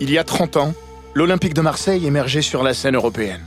Il 0.00 0.10
y 0.10 0.18
a 0.18 0.24
30 0.24 0.56
ans, 0.56 0.74
l'Olympique 1.14 1.54
de 1.54 1.60
Marseille 1.60 2.08
émergeait 2.08 2.42
sur 2.42 2.64
la 2.64 2.74
scène 2.74 2.96
européenne. 2.96 3.44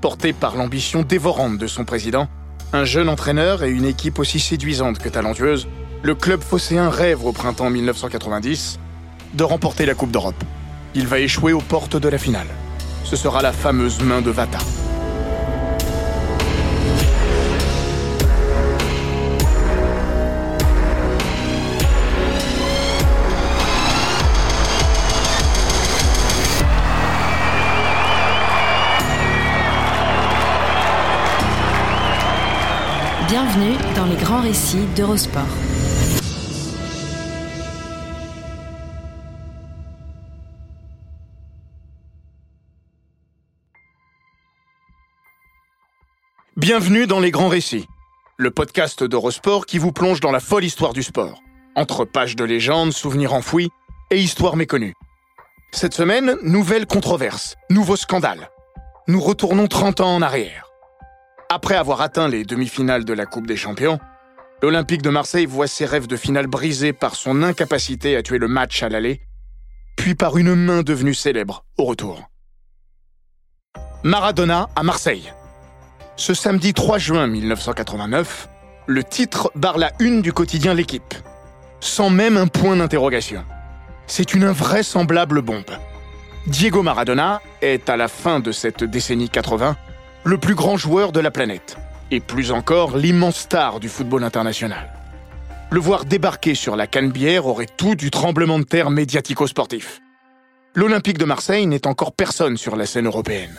Porté 0.00 0.32
par 0.32 0.56
l'ambition 0.56 1.02
dévorante 1.02 1.58
de 1.58 1.68
son 1.68 1.84
président, 1.84 2.26
un 2.72 2.84
jeune 2.84 3.08
entraîneur 3.08 3.62
et 3.62 3.70
une 3.70 3.84
équipe 3.84 4.18
aussi 4.18 4.40
séduisante 4.40 4.98
que 4.98 5.08
talentueuse, 5.08 5.68
le 6.02 6.16
club 6.16 6.40
phocéen 6.40 6.90
rêve 6.90 7.24
au 7.24 7.30
printemps 7.30 7.70
1990 7.70 8.80
de 9.34 9.44
remporter 9.44 9.86
la 9.86 9.94
Coupe 9.94 10.10
d'Europe. 10.10 10.42
Il 10.96 11.06
va 11.06 11.20
échouer 11.20 11.52
aux 11.52 11.60
portes 11.60 11.96
de 11.96 12.08
la 12.08 12.18
finale. 12.18 12.48
Ce 13.04 13.14
sera 13.14 13.42
la 13.42 13.52
fameuse 13.52 14.00
main 14.00 14.22
de 14.22 14.30
Vata. 14.30 14.58
Bienvenue 33.52 33.76
dans 33.96 34.06
les 34.06 34.14
grands 34.14 34.40
récits 34.42 34.86
d'Eurosport. 34.94 35.42
Bienvenue 46.56 47.08
dans 47.08 47.18
les 47.18 47.32
grands 47.32 47.48
récits, 47.48 47.88
le 48.36 48.52
podcast 48.52 49.02
d'Eurosport 49.02 49.66
qui 49.66 49.78
vous 49.78 49.90
plonge 49.90 50.20
dans 50.20 50.30
la 50.30 50.38
folle 50.38 50.64
histoire 50.64 50.92
du 50.92 51.02
sport, 51.02 51.42
entre 51.74 52.04
pages 52.04 52.36
de 52.36 52.44
légendes, 52.44 52.92
souvenirs 52.92 53.34
enfouis 53.34 53.70
et 54.12 54.20
histoires 54.20 54.54
méconnues. 54.54 54.94
Cette 55.72 55.94
semaine, 55.94 56.36
nouvelle 56.42 56.86
controverse, 56.86 57.56
nouveau 57.68 57.96
scandale. 57.96 58.48
Nous 59.08 59.20
retournons 59.20 59.66
30 59.66 60.02
ans 60.02 60.14
en 60.14 60.22
arrière. 60.22 60.69
Après 61.52 61.74
avoir 61.74 62.00
atteint 62.00 62.28
les 62.28 62.44
demi-finales 62.44 63.04
de 63.04 63.12
la 63.12 63.26
Coupe 63.26 63.48
des 63.48 63.56
Champions, 63.56 63.98
l'Olympique 64.62 65.02
de 65.02 65.10
Marseille 65.10 65.46
voit 65.46 65.66
ses 65.66 65.84
rêves 65.84 66.06
de 66.06 66.14
finale 66.14 66.46
brisés 66.46 66.92
par 66.92 67.16
son 67.16 67.42
incapacité 67.42 68.14
à 68.14 68.22
tuer 68.22 68.38
le 68.38 68.46
match 68.46 68.84
à 68.84 68.88
l'aller, 68.88 69.20
puis 69.96 70.14
par 70.14 70.36
une 70.38 70.54
main 70.54 70.84
devenue 70.84 71.12
célèbre 71.12 71.64
au 71.76 71.86
retour. 71.86 72.30
Maradona 74.04 74.68
à 74.76 74.84
Marseille. 74.84 75.32
Ce 76.14 76.34
samedi 76.34 76.72
3 76.72 76.98
juin 76.98 77.26
1989, 77.26 78.48
le 78.86 79.02
titre 79.02 79.50
barre 79.56 79.78
la 79.78 79.90
une 79.98 80.22
du 80.22 80.32
quotidien 80.32 80.72
L'équipe, 80.72 81.14
sans 81.80 82.10
même 82.10 82.36
un 82.36 82.46
point 82.46 82.76
d'interrogation. 82.76 83.44
C'est 84.06 84.34
une 84.34 84.44
invraisemblable 84.44 85.42
bombe. 85.42 85.72
Diego 86.46 86.84
Maradona 86.84 87.42
est, 87.60 87.90
à 87.90 87.96
la 87.96 88.06
fin 88.06 88.38
de 88.38 88.52
cette 88.52 88.84
décennie 88.84 89.28
80, 89.28 89.76
le 90.24 90.36
plus 90.36 90.54
grand 90.54 90.76
joueur 90.76 91.12
de 91.12 91.20
la 91.20 91.30
planète, 91.30 91.78
et 92.10 92.20
plus 92.20 92.52
encore 92.52 92.96
l'immense 92.96 93.36
star 93.36 93.80
du 93.80 93.88
football 93.88 94.22
international. 94.22 94.92
Le 95.70 95.80
voir 95.80 96.04
débarquer 96.04 96.54
sur 96.54 96.76
la 96.76 96.86
Canebière 96.86 97.46
aurait 97.46 97.68
tout 97.76 97.94
du 97.94 98.10
tremblement 98.10 98.58
de 98.58 98.64
terre 98.64 98.90
médiatico-sportif. 98.90 100.00
L'Olympique 100.74 101.18
de 101.18 101.24
Marseille 101.24 101.66
n'est 101.66 101.86
encore 101.86 102.12
personne 102.12 102.56
sur 102.56 102.76
la 102.76 102.86
scène 102.86 103.06
européenne. 103.06 103.58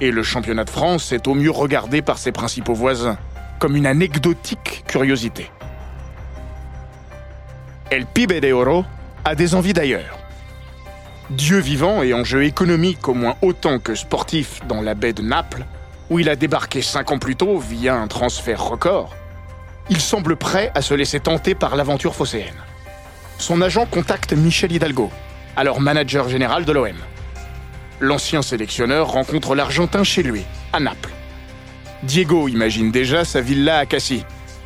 Et 0.00 0.10
le 0.10 0.22
championnat 0.22 0.64
de 0.64 0.70
France 0.70 1.12
est 1.12 1.26
au 1.26 1.34
mieux 1.34 1.50
regardé 1.50 2.02
par 2.02 2.18
ses 2.18 2.30
principaux 2.30 2.74
voisins, 2.74 3.18
comme 3.58 3.74
une 3.74 3.86
anecdotique 3.86 4.84
curiosité. 4.86 5.50
El 7.90 8.06
Pibe 8.06 8.32
de 8.32 8.52
Oro 8.52 8.84
a 9.24 9.34
des 9.34 9.54
envies 9.54 9.72
d'ailleurs. 9.72 10.18
Dieu 11.30 11.58
vivant 11.58 12.02
et 12.02 12.14
en 12.14 12.22
jeu 12.22 12.44
économique 12.44 13.08
au 13.08 13.14
moins 13.14 13.36
autant 13.42 13.78
que 13.78 13.94
sportif 13.94 14.60
dans 14.68 14.82
la 14.82 14.94
baie 14.94 15.12
de 15.12 15.22
Naples, 15.22 15.64
où 16.10 16.18
il 16.18 16.28
a 16.28 16.36
débarqué 16.36 16.82
cinq 16.82 17.10
ans 17.10 17.18
plus 17.18 17.36
tôt 17.36 17.58
via 17.58 17.94
un 17.94 18.06
transfert 18.06 18.62
record, 18.62 19.14
il 19.88 20.00
semble 20.00 20.36
prêt 20.36 20.70
à 20.74 20.82
se 20.82 20.94
laisser 20.94 21.20
tenter 21.20 21.54
par 21.54 21.76
l'aventure 21.76 22.14
phocéenne. 22.14 22.56
Son 23.38 23.60
agent 23.60 23.86
contacte 23.86 24.32
Michel 24.32 24.72
Hidalgo, 24.72 25.10
alors 25.56 25.80
manager 25.80 26.28
général 26.28 26.64
de 26.64 26.72
l'OM. 26.72 26.96
L'ancien 28.00 28.42
sélectionneur 28.42 29.08
rencontre 29.08 29.54
l'Argentin 29.54 30.04
chez 30.04 30.22
lui, 30.22 30.42
à 30.72 30.80
Naples. 30.80 31.12
Diego 32.02 32.48
imagine 32.48 32.90
déjà 32.90 33.24
sa 33.24 33.40
villa 33.40 33.78
à 33.78 33.86
Cassis, 33.86 34.24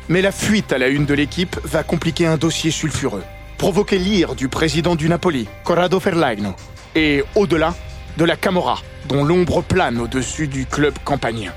mais 0.09 0.21
la 0.21 0.31
fuite 0.31 0.73
à 0.73 0.77
la 0.77 0.87
une 0.87 1.05
de 1.05 1.13
l'équipe 1.13 1.57
va 1.63 1.83
compliquer 1.83 2.27
un 2.27 2.37
dossier 2.37 2.71
sulfureux, 2.71 3.23
provoquer 3.57 3.97
l'ire 3.97 4.35
du 4.35 4.49
président 4.49 4.95
du 4.95 5.07
Napoli, 5.07 5.47
Corrado 5.63 5.99
Ferlagno, 5.99 6.53
et 6.95 7.23
au-delà, 7.35 7.73
de 8.17 8.25
la 8.25 8.35
Camorra, 8.35 8.79
dont 9.05 9.23
l'ombre 9.23 9.61
plane 9.61 9.99
au-dessus 9.99 10.47
du 10.47 10.65
club 10.65 10.93
campagnien. 11.03 11.53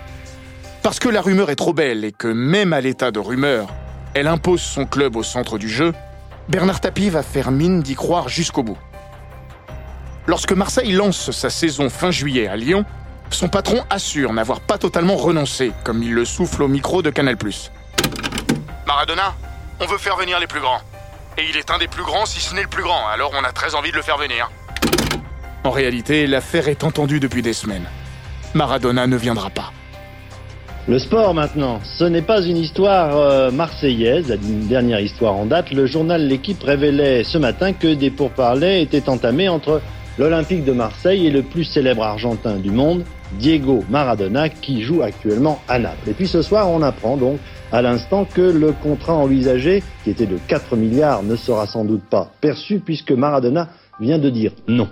Parce 0.82 0.98
que 0.98 1.08
la 1.08 1.20
rumeur 1.20 1.50
est 1.50 1.56
trop 1.56 1.72
belle 1.72 2.04
et 2.04 2.12
que 2.12 2.28
même 2.28 2.72
à 2.72 2.80
l'état 2.80 3.10
de 3.10 3.18
rumeur, 3.18 3.68
elle 4.14 4.26
impose 4.26 4.60
son 4.60 4.86
club 4.86 5.16
au 5.16 5.22
centre 5.22 5.58
du 5.58 5.68
jeu, 5.68 5.92
Bernard 6.48 6.80
Tapie 6.80 7.10
va 7.10 7.22
faire 7.22 7.50
mine 7.50 7.82
d'y 7.82 7.94
croire 7.94 8.28
jusqu'au 8.28 8.62
bout. 8.62 8.78
Lorsque 10.26 10.52
Marseille 10.52 10.92
lance 10.92 11.30
sa 11.30 11.50
saison 11.50 11.90
fin 11.90 12.10
juillet 12.10 12.46
à 12.46 12.56
Lyon, 12.56 12.84
son 13.30 13.48
patron 13.48 13.84
assure 13.90 14.32
n'avoir 14.32 14.60
pas 14.60 14.78
totalement 14.78 15.16
renoncé, 15.16 15.72
comme 15.84 16.02
il 16.02 16.14
le 16.14 16.24
souffle 16.24 16.62
au 16.62 16.68
micro 16.68 17.02
de 17.02 17.10
Canal+. 17.10 17.36
Maradona, 18.86 19.34
on 19.80 19.86
veut 19.86 19.98
faire 19.98 20.16
venir 20.16 20.38
les 20.38 20.46
plus 20.46 20.60
grands. 20.60 20.80
Et 21.36 21.48
il 21.48 21.56
est 21.56 21.70
un 21.70 21.78
des 21.78 21.88
plus 21.88 22.04
grands 22.04 22.26
si 22.26 22.40
ce 22.40 22.54
n'est 22.54 22.62
le 22.62 22.68
plus 22.68 22.82
grand, 22.82 23.08
alors 23.08 23.32
on 23.34 23.42
a 23.42 23.52
très 23.52 23.74
envie 23.74 23.90
de 23.90 23.96
le 23.96 24.02
faire 24.02 24.18
venir. 24.18 24.50
En 25.64 25.70
réalité, 25.70 26.26
l'affaire 26.26 26.68
est 26.68 26.84
entendue 26.84 27.20
depuis 27.20 27.40
des 27.40 27.54
semaines. 27.54 27.86
Maradona 28.52 29.06
ne 29.06 29.16
viendra 29.16 29.48
pas. 29.48 29.72
Le 30.86 30.98
sport 30.98 31.32
maintenant, 31.32 31.80
ce 31.82 32.04
n'est 32.04 32.20
pas 32.20 32.42
une 32.42 32.58
histoire 32.58 33.16
euh, 33.16 33.50
marseillaise, 33.50 34.28
la 34.28 34.36
dernière 34.36 35.00
histoire 35.00 35.34
en 35.34 35.46
date. 35.46 35.70
Le 35.70 35.86
journal 35.86 36.28
L'équipe 36.28 36.62
révélait 36.62 37.24
ce 37.24 37.38
matin 37.38 37.72
que 37.72 37.94
des 37.94 38.10
pourparlers 38.10 38.82
étaient 38.82 39.08
entamés 39.08 39.48
entre 39.48 39.80
l'Olympique 40.18 40.66
de 40.66 40.72
Marseille 40.72 41.26
et 41.26 41.30
le 41.30 41.42
plus 41.42 41.64
célèbre 41.64 42.02
argentin 42.02 42.56
du 42.56 42.70
monde, 42.70 43.02
Diego 43.38 43.82
Maradona, 43.88 44.50
qui 44.50 44.82
joue 44.82 45.00
actuellement 45.00 45.62
à 45.66 45.78
Naples. 45.78 46.10
Et 46.10 46.12
puis 46.12 46.28
ce 46.28 46.42
soir, 46.42 46.68
on 46.68 46.82
apprend 46.82 47.16
donc 47.16 47.38
à 47.72 47.80
l'instant 47.80 48.26
que 48.26 48.42
le 48.42 48.72
contrat 48.72 49.14
envisagé, 49.14 49.82
qui 50.04 50.10
était 50.10 50.26
de 50.26 50.36
4 50.46 50.76
milliards, 50.76 51.22
ne 51.22 51.36
sera 51.36 51.66
sans 51.66 51.86
doute 51.86 52.04
pas 52.04 52.30
perçu 52.42 52.80
puisque 52.80 53.12
Maradona 53.12 53.70
vient 53.98 54.18
de 54.18 54.28
dire 54.28 54.52
non. 54.68 54.90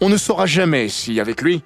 On 0.00 0.08
ne 0.08 0.16
saura 0.16 0.46
jamais 0.46 0.88
si, 0.88 1.20
avec 1.20 1.42
lui, 1.42 1.62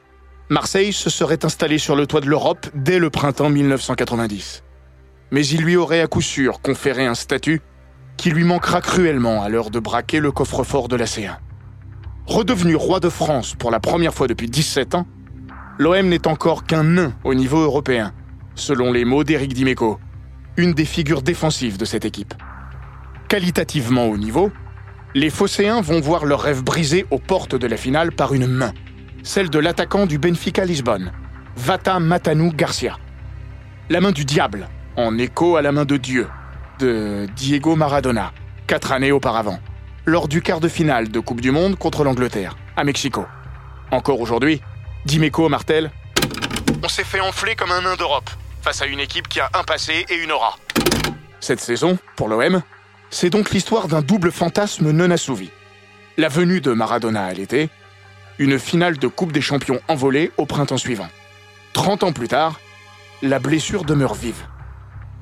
Marseille 0.51 0.93
se 0.93 1.11
serait 1.11 1.45
installé 1.45 1.79
sur 1.79 1.97
le 1.97 2.07
toit 2.07 2.21
de 2.21 2.27
l'Europe 2.27 2.67
dès 2.75 2.99
le 2.99 3.11
printemps 3.11 3.51
1990. 3.51 4.63
Mais 5.31 5.47
il 5.47 5.63
lui 5.63 5.77
aurait 5.77 6.01
à 6.01 6.07
coup 6.07 6.23
sûr 6.23 6.61
conféré 6.61 7.07
un 7.07 7.15
statut 7.15 7.61
qui 8.17 8.31
lui 8.31 8.45
manquera 8.45 8.81
cruellement 8.81 9.43
à 9.43 9.49
l'heure 9.49 9.71
de 9.71 9.79
braquer 9.79 10.21
le 10.21 10.33
coffre-fort 10.33 10.89
de 10.89 10.97
la 10.97 11.05
C1. 11.05 11.37
Redevenu 12.27 12.77
roi 12.77 13.01
de 13.01 13.09
France 13.09 13.55
pour 13.55 13.71
la 13.71 13.81
première 13.81 14.13
fois 14.13 14.27
depuis 14.27 14.49
17 14.49 14.95
ans, 14.95 15.07
l'OM 15.79 16.09
n'est 16.09 16.27
encore 16.27 16.65
qu'un 16.65 16.85
nain 16.85 17.13
au 17.25 17.35
niveau 17.35 17.61
européen, 17.61 18.13
selon 18.55 18.93
les 18.93 19.05
mots 19.05 19.25
d'Éric 19.25 19.55
Dimeco, 19.55 19.99
une 20.57 20.75
des 20.75 20.85
figures 20.85 21.23
défensives 21.23 21.79
de 21.79 21.85
cette 21.85 22.05
équipe. 22.05 22.35
Qualitativement 23.29 24.07
au 24.07 24.19
niveau, 24.19 24.51
les 25.15 25.31
Phocéens 25.31 25.81
vont 25.81 26.01
voir 26.01 26.27
leur 26.27 26.41
rêve 26.41 26.63
brisé 26.63 27.07
aux 27.11 27.19
portes 27.19 27.55
de 27.55 27.67
la 27.67 27.77
finale 27.77 28.13
par 28.13 28.35
une 28.35 28.47
main, 28.47 28.73
celle 29.23 29.51
de 29.51 29.59
l'attaquant 29.59 30.07
du 30.07 30.19
Benfica 30.19 30.65
Lisbonne, 30.65 31.13
Vata 31.57 31.99
Matanou 31.99 32.53
Garcia. 32.53 32.99
La 33.89 34.01
main 34.01 34.13
du 34.13 34.25
diable, 34.25 34.69
en 34.97 35.17
écho 35.19 35.57
à 35.57 35.63
la 35.63 35.73
main 35.73 35.85
de 35.85 35.97
Dieu, 35.97 36.29
de 36.79 37.27
Diego 37.35 37.75
Maradona, 37.75 38.33
quatre 38.67 38.93
années 38.93 39.13
auparavant, 39.13 39.59
lors 40.05 40.29
du 40.29 40.43
quart 40.43 40.61
de 40.61 40.69
finale 40.69 41.09
de 41.09 41.21
Coupe 41.21 41.41
du 41.41 41.51
Monde 41.51 41.77
contre 41.77 42.05
l'Angleterre, 42.05 42.57
à 42.77 42.85
Mexico. 42.85 43.27
Encore 43.91 44.21
aujourd'hui, 44.21 44.61
Dimeco 45.07 45.49
Martel 45.49 45.91
On 46.83 46.89
s'est 46.89 47.05
fait 47.05 47.21
enfler 47.21 47.57
comme 47.57 47.73
un 47.73 47.81
nain 47.81 47.97
d'Europe, 47.97 48.29
face 48.61 48.83
à 48.83 48.87
une 48.87 49.01
équipe 49.01 49.29
qui 49.29 49.41
a 49.41 49.49
un 49.55 49.65
passé 49.65 50.05
et 50.11 50.17
une 50.17 50.33
aura. 50.33 50.57
Cette 51.41 51.61
saison, 51.61 51.99
pour 52.17 52.29
l'OM, 52.29 52.63
c'est 53.11 53.31
donc 53.31 53.51
l'histoire 53.51 53.89
d'un 53.89 54.03
double 54.03 54.31
fantasme 54.31 54.91
non 54.91 55.11
assouvi. 55.11 55.51
La 56.17 56.29
venue 56.29 56.61
de 56.61 56.73
Maradona 56.73 57.25
à 57.25 57.33
l'été, 57.33 57.71
une 58.39 58.59
finale 58.59 58.99
de 58.99 59.09
Coupe 59.09 59.33
des 59.33 59.41
Champions 59.41 59.81
envolée 59.89 60.31
au 60.37 60.47
printemps 60.47 60.77
suivant. 60.77 61.09
30 61.73 62.05
ans 62.05 62.13
plus 62.13 62.29
tard, 62.29 62.61
la 63.23 63.39
blessure 63.39 63.85
demeure 63.85 64.15
vive. 64.15 64.47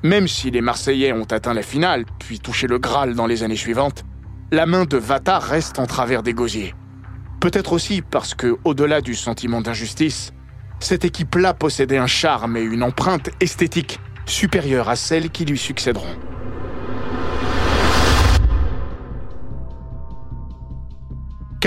Même 0.03 0.27
si 0.27 0.51
les 0.51 0.61
Marseillais 0.61 1.13
ont 1.13 1.25
atteint 1.31 1.53
la 1.53 1.63
finale, 1.63 2.05
puis 2.19 2.39
touché 2.39 2.67
le 2.67 2.77
Graal 2.77 3.15
dans 3.15 3.25
les 3.25 3.43
années 3.43 3.55
suivantes, 3.55 4.03
la 4.51 4.65
main 4.65 4.85
de 4.85 4.97
Vata 4.97 5.39
reste 5.39 5.79
en 5.79 5.87
travers 5.87 6.23
des 6.23 6.33
gosiers. 6.33 6.75
Peut-être 7.39 7.73
aussi 7.73 8.01
parce 8.01 8.33
que, 8.33 8.57
au-delà 8.63 9.01
du 9.01 9.15
sentiment 9.15 9.61
d'injustice, 9.61 10.31
cette 10.79 11.05
équipe-là 11.05 11.53
possédait 11.53 11.97
un 11.97 12.07
charme 12.07 12.57
et 12.57 12.61
une 12.61 12.83
empreinte 12.83 13.29
esthétique 13.39 13.99
supérieure 14.25 14.89
à 14.89 14.95
celles 14.95 15.29
qui 15.29 15.45
lui 15.45 15.57
succéderont. 15.57 16.15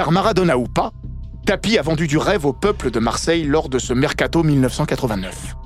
Car 0.01 0.13
Maradona 0.13 0.57
ou 0.57 0.65
pas, 0.65 0.95
Tapi 1.45 1.77
a 1.77 1.83
vendu 1.83 2.07
du 2.07 2.17
rêve 2.17 2.47
au 2.47 2.55
peuple 2.55 2.91
de 2.91 2.99
Marseille 2.99 3.45
lors 3.45 3.69
de 3.69 3.79
ce 3.79 3.93
mercato 3.93 4.43
1989. 4.43 5.57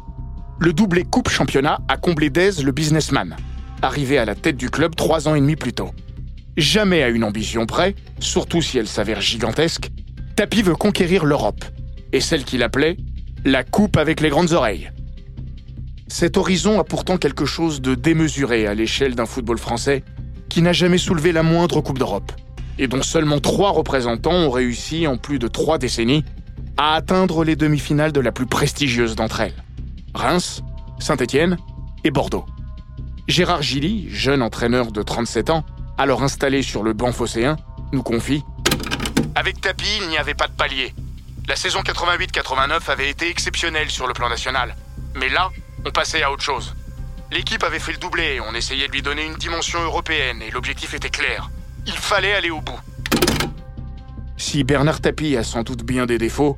Le 0.58 0.72
doublé 0.72 1.04
Coupe 1.04 1.28
Championnat 1.28 1.78
a 1.86 1.96
comblé 1.96 2.30
d'aise 2.30 2.64
le 2.64 2.72
businessman, 2.72 3.36
arrivé 3.80 4.18
à 4.18 4.24
la 4.24 4.34
tête 4.34 4.56
du 4.56 4.70
club 4.70 4.96
trois 4.96 5.28
ans 5.28 5.36
et 5.36 5.40
demi 5.40 5.54
plus 5.54 5.72
tôt. 5.72 5.92
Jamais 6.56 7.04
à 7.04 7.10
une 7.10 7.22
ambition 7.22 7.64
près, 7.64 7.94
surtout 8.18 8.60
si 8.60 8.76
elle 8.76 8.88
s'avère 8.88 9.20
gigantesque, 9.20 9.90
Tapi 10.34 10.62
veut 10.62 10.74
conquérir 10.74 11.24
l'Europe, 11.24 11.64
et 12.12 12.20
celle 12.20 12.42
qu'il 12.42 12.64
appelait 12.64 12.96
la 13.44 13.62
coupe 13.62 13.96
avec 13.96 14.20
les 14.20 14.30
grandes 14.30 14.50
oreilles. 14.50 14.90
Cet 16.08 16.36
horizon 16.36 16.80
a 16.80 16.84
pourtant 16.84 17.18
quelque 17.18 17.46
chose 17.46 17.80
de 17.80 17.94
démesuré 17.94 18.66
à 18.66 18.74
l'échelle 18.74 19.14
d'un 19.14 19.26
football 19.26 19.58
français 19.58 20.02
qui 20.48 20.60
n'a 20.60 20.72
jamais 20.72 20.98
soulevé 20.98 21.30
la 21.30 21.44
moindre 21.44 21.80
Coupe 21.82 22.00
d'Europe, 22.00 22.32
et 22.78 22.88
dont 22.88 23.02
seulement 23.02 23.40
trois 23.40 23.70
représentants 23.70 24.32
ont 24.32 24.50
réussi 24.50 25.06
en 25.06 25.16
plus 25.16 25.38
de 25.38 25.48
trois 25.48 25.78
décennies 25.78 26.24
à 26.76 26.94
atteindre 26.94 27.44
les 27.44 27.56
demi-finales 27.56 28.12
de 28.12 28.20
la 28.20 28.32
plus 28.32 28.46
prestigieuse 28.46 29.14
d'entre 29.14 29.40
elles. 29.40 29.64
Reims, 30.14 30.62
Saint-Étienne 30.98 31.56
et 32.04 32.10
Bordeaux. 32.10 32.46
Gérard 33.28 33.62
Gilly, 33.62 34.08
jeune 34.10 34.42
entraîneur 34.42 34.92
de 34.92 35.02
37 35.02 35.50
ans, 35.50 35.64
alors 35.96 36.22
installé 36.22 36.62
sur 36.62 36.82
le 36.82 36.92
banc 36.92 37.12
phocéen, 37.12 37.56
nous 37.92 38.02
confie 38.02 38.42
Avec 39.34 39.60
Tapi, 39.60 39.86
il 40.02 40.08
n'y 40.08 40.18
avait 40.18 40.34
pas 40.34 40.48
de 40.48 40.52
palier. 40.52 40.92
La 41.48 41.56
saison 41.56 41.80
88-89 41.80 42.90
avait 42.90 43.10
été 43.10 43.28
exceptionnelle 43.28 43.90
sur 43.90 44.06
le 44.06 44.14
plan 44.14 44.28
national. 44.28 44.74
Mais 45.14 45.28
là, 45.28 45.50
on 45.86 45.90
passait 45.90 46.22
à 46.22 46.32
autre 46.32 46.42
chose. 46.42 46.74
L'équipe 47.30 47.62
avait 47.62 47.78
fait 47.78 47.92
le 47.92 47.98
doublé, 47.98 48.40
on 48.40 48.54
essayait 48.54 48.88
de 48.88 48.92
lui 48.92 49.02
donner 49.02 49.24
une 49.24 49.34
dimension 49.34 49.80
européenne 49.82 50.42
et 50.42 50.50
l'objectif 50.50 50.94
était 50.94 51.10
clair. 51.10 51.50
Il 51.86 51.92
fallait 51.92 52.34
aller 52.34 52.50
au 52.50 52.60
bout. 52.60 52.80
Si 54.36 54.64
Bernard 54.64 55.00
Tapie 55.00 55.36
a 55.36 55.44
sans 55.44 55.62
doute 55.62 55.84
bien 55.84 56.06
des 56.06 56.18
défauts, 56.18 56.56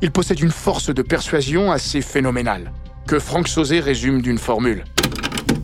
il 0.00 0.10
possède 0.10 0.40
une 0.40 0.50
force 0.50 0.92
de 0.92 1.02
persuasion 1.02 1.70
assez 1.70 2.00
phénoménale, 2.00 2.72
que 3.06 3.18
Franck 3.18 3.48
Sauzé 3.48 3.80
résume 3.80 4.20
d'une 4.22 4.38
formule. 4.38 4.84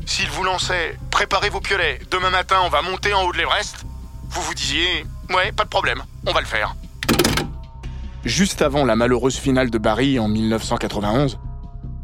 S'il 0.06 0.28
vous 0.30 0.44
lançait 0.44 0.96
Préparez 1.10 1.50
vos 1.50 1.60
piolets, 1.60 1.98
demain 2.10 2.30
matin 2.30 2.56
on 2.64 2.68
va 2.68 2.80
monter 2.80 3.12
en 3.12 3.24
haut 3.24 3.32
de 3.32 3.38
l'Everest, 3.38 3.84
vous 4.30 4.42
vous 4.42 4.54
disiez 4.54 5.04
Ouais, 5.30 5.52
pas 5.52 5.64
de 5.64 5.68
problème, 5.68 6.02
on 6.26 6.32
va 6.32 6.40
le 6.40 6.46
faire. 6.46 6.76
Juste 8.24 8.62
avant 8.62 8.84
la 8.84 8.94
malheureuse 8.94 9.36
finale 9.36 9.70
de 9.70 9.78
Paris 9.78 10.18
en 10.18 10.28
1991, 10.28 11.38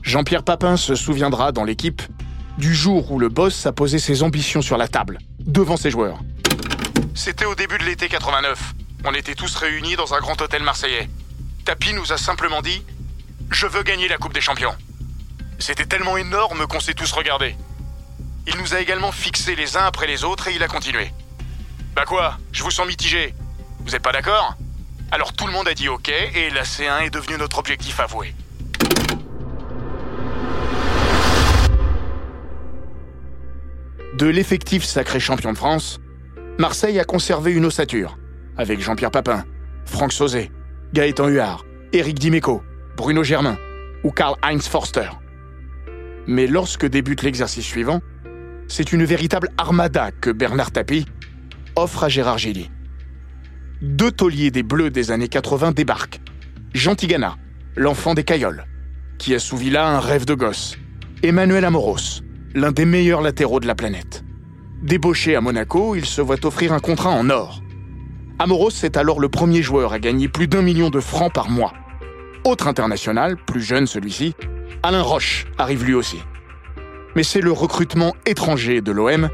Jean-Pierre 0.02 0.42
Papin 0.42 0.76
se 0.76 0.94
souviendra 0.94 1.52
dans 1.52 1.64
l'équipe 1.64 2.02
du 2.58 2.74
jour 2.74 3.10
où 3.12 3.18
le 3.18 3.28
boss 3.28 3.66
a 3.66 3.72
posé 3.72 3.98
ses 3.98 4.22
ambitions 4.22 4.62
sur 4.62 4.76
la 4.76 4.88
table, 4.88 5.18
devant 5.40 5.76
ses 5.76 5.90
joueurs. 5.90 6.18
C'était 7.16 7.44
au 7.44 7.54
début 7.54 7.78
de 7.78 7.84
l'été 7.84 8.08
89. 8.08 8.74
On 9.04 9.14
était 9.14 9.36
tous 9.36 9.54
réunis 9.54 9.94
dans 9.94 10.14
un 10.14 10.18
grand 10.18 10.40
hôtel 10.42 10.64
marseillais. 10.64 11.08
Tapi 11.64 11.92
nous 11.92 12.12
a 12.12 12.18
simplement 12.18 12.60
dit 12.60 12.84
Je 13.50 13.66
veux 13.66 13.84
gagner 13.84 14.08
la 14.08 14.16
Coupe 14.16 14.34
des 14.34 14.40
Champions. 14.40 14.74
C'était 15.60 15.86
tellement 15.86 16.16
énorme 16.16 16.66
qu'on 16.66 16.80
s'est 16.80 16.94
tous 16.94 17.12
regardés. 17.12 17.56
Il 18.48 18.56
nous 18.56 18.74
a 18.74 18.80
également 18.80 19.12
fixés 19.12 19.54
les 19.54 19.76
uns 19.76 19.84
après 19.84 20.08
les 20.08 20.24
autres 20.24 20.48
et 20.48 20.54
il 20.56 20.62
a 20.64 20.68
continué. 20.68 21.12
Bah 21.94 22.04
quoi 22.04 22.36
Je 22.50 22.64
vous 22.64 22.72
sens 22.72 22.86
mitigé. 22.86 23.32
Vous 23.84 23.94
êtes 23.94 24.02
pas 24.02 24.12
d'accord? 24.12 24.56
Alors 25.12 25.32
tout 25.32 25.46
le 25.46 25.52
monde 25.52 25.68
a 25.68 25.74
dit 25.74 25.88
OK 25.88 26.08
et 26.08 26.50
la 26.50 26.64
C1 26.64 27.02
est 27.06 27.10
devenue 27.10 27.38
notre 27.38 27.58
objectif 27.58 28.00
avoué. 28.00 28.34
De 34.18 34.26
l'effectif 34.26 34.84
sacré 34.84 35.20
champion 35.20 35.52
de 35.52 35.58
France, 35.58 36.00
Marseille 36.58 37.00
a 37.00 37.04
conservé 37.04 37.52
une 37.52 37.64
ossature, 37.64 38.16
avec 38.56 38.80
Jean-Pierre 38.80 39.10
Papin, 39.10 39.44
Franck 39.86 40.12
Sauzet, 40.12 40.52
Gaëtan 40.92 41.26
Huard, 41.26 41.64
Éric 41.92 42.20
Dimeco, 42.20 42.62
Bruno 42.96 43.24
Germain 43.24 43.56
ou 44.04 44.12
Karl-Heinz 44.12 44.68
Forster. 44.68 45.10
Mais 46.28 46.46
lorsque 46.46 46.86
débute 46.86 47.22
l'exercice 47.22 47.64
suivant, 47.64 48.00
c'est 48.68 48.92
une 48.92 49.04
véritable 49.04 49.48
armada 49.58 50.12
que 50.12 50.30
Bernard 50.30 50.70
Tapie 50.70 51.06
offre 51.74 52.04
à 52.04 52.08
Gérard 52.08 52.38
Gilly. 52.38 52.70
Deux 53.82 54.12
tauliers 54.12 54.52
des 54.52 54.62
Bleus 54.62 54.90
des 54.90 55.10
années 55.10 55.28
80 55.28 55.72
débarquent. 55.72 56.20
Jean 56.72 56.94
Tigana, 56.94 57.36
l'enfant 57.74 58.14
des 58.14 58.22
Cailloles, 58.22 58.64
qui 59.18 59.34
assouvit 59.34 59.70
là 59.70 59.88
un 59.88 59.98
rêve 59.98 60.24
de 60.24 60.34
gosse. 60.34 60.76
Emmanuel 61.24 61.64
Amoros, 61.64 62.22
l'un 62.54 62.70
des 62.70 62.84
meilleurs 62.84 63.22
latéraux 63.22 63.58
de 63.58 63.66
la 63.66 63.74
planète. 63.74 64.24
Débauché 64.84 65.34
à 65.34 65.40
Monaco, 65.40 65.94
il 65.94 66.04
se 66.04 66.20
voit 66.20 66.44
offrir 66.44 66.74
un 66.74 66.78
contrat 66.78 67.08
en 67.08 67.30
or. 67.30 67.62
Amoros 68.38 68.68
est 68.82 68.98
alors 68.98 69.18
le 69.18 69.30
premier 69.30 69.62
joueur 69.62 69.94
à 69.94 69.98
gagner 69.98 70.28
plus 70.28 70.46
d'un 70.46 70.60
million 70.60 70.90
de 70.90 71.00
francs 71.00 71.32
par 71.32 71.48
mois. 71.48 71.72
Autre 72.44 72.68
international, 72.68 73.38
plus 73.38 73.62
jeune 73.62 73.86
celui-ci, 73.86 74.34
Alain 74.82 75.00
Roche 75.00 75.46
arrive 75.56 75.86
lui 75.86 75.94
aussi. 75.94 76.18
Mais 77.16 77.22
c'est 77.22 77.40
le 77.40 77.50
recrutement 77.50 78.14
étranger 78.26 78.82
de 78.82 78.92
l'OM 78.92 79.30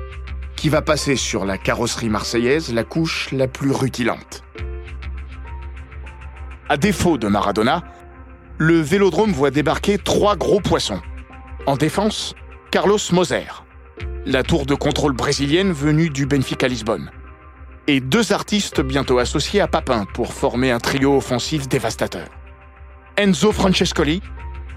qui 0.55 0.69
va 0.69 0.82
passer 0.82 1.17
sur 1.17 1.44
la 1.44 1.58
carrosserie 1.58 2.11
marseillaise 2.11 2.73
la 2.73 2.85
couche 2.85 3.32
la 3.32 3.49
plus 3.49 3.73
rutilante. 3.73 4.44
À 6.69 6.76
défaut 6.76 7.19
de 7.19 7.26
Maradona, 7.26 7.82
le 8.58 8.79
vélodrome 8.79 9.32
voit 9.32 9.50
débarquer 9.50 9.99
trois 9.99 10.37
gros 10.37 10.61
poissons. 10.61 11.00
En 11.66 11.75
défense, 11.75 12.37
Carlos 12.71 12.99
Moser, 13.11 13.64
la 14.27 14.43
tour 14.43 14.67
de 14.67 14.75
contrôle 14.75 15.15
brésilienne 15.15 15.73
venue 15.73 16.11
du 16.11 16.27
Benfica 16.27 16.69
Lisbonne, 16.69 17.11
et 17.87 18.00
deux 18.00 18.33
artistes 18.33 18.83
bientôt 18.83 19.19
associés 19.19 19.61
à 19.61 19.67
Papin 19.67 20.05
pour 20.12 20.35
former 20.35 20.71
un 20.71 20.79
trio 20.79 21.17
offensif 21.17 21.69
dévastateur. 21.69 22.29
Enzo 23.17 23.53
Francescoli 23.53 24.21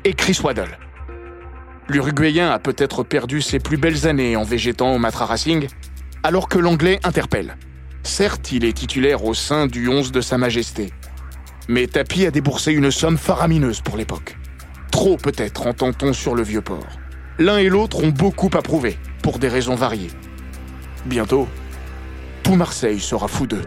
et 0.06 0.14
Chris 0.14 0.40
Waddle. 0.42 0.78
L'Uruguayen 1.90 2.50
a 2.52 2.60
peut-être 2.60 3.04
perdu 3.04 3.42
ses 3.42 3.60
plus 3.60 3.78
belles 3.78 4.08
années 4.08 4.38
en 4.38 4.44
végétant 4.44 4.94
au 4.94 4.98
Matra 4.98 5.26
Racing, 5.26 5.68
alors 6.24 6.48
que 6.48 6.58
l'Anglais 6.58 7.00
interpelle. 7.04 7.58
Certes, 8.04 8.52
il 8.54 8.64
est 8.64 8.74
titulaire 8.74 9.26
au 9.26 9.34
sein 9.34 9.68
du 9.68 9.90
11 9.90 10.12
de 10.14 10.22
Sa 10.22 10.38
Majesté, 10.38 10.92
mais 11.68 11.88
Tapi 11.88 12.26
a 12.26 12.32
déboursé 12.32 12.72
une 12.72 12.92
somme 12.92 13.18
faramineuse 13.18 13.82
pour 13.82 13.98
l'époque. 13.98 14.38
Trop 14.92 15.18
peut-être, 15.18 15.68
entend-on 15.68 16.14
sur 16.14 16.34
le 16.34 16.44
vieux 16.44 16.62
port. 16.62 16.88
L'un 17.40 17.58
et 17.58 17.68
l'autre 17.68 18.04
ont 18.04 18.10
beaucoup 18.10 18.50
à 18.54 18.62
prouver, 18.62 18.98
pour 19.24 19.40
des 19.40 19.48
raisons 19.48 19.74
variées. 19.74 20.12
Bientôt, 21.06 21.48
tout 22.44 22.56
Marseille 22.56 23.00
sera 23.00 23.28
fou 23.28 23.48
d'eux. 23.48 23.63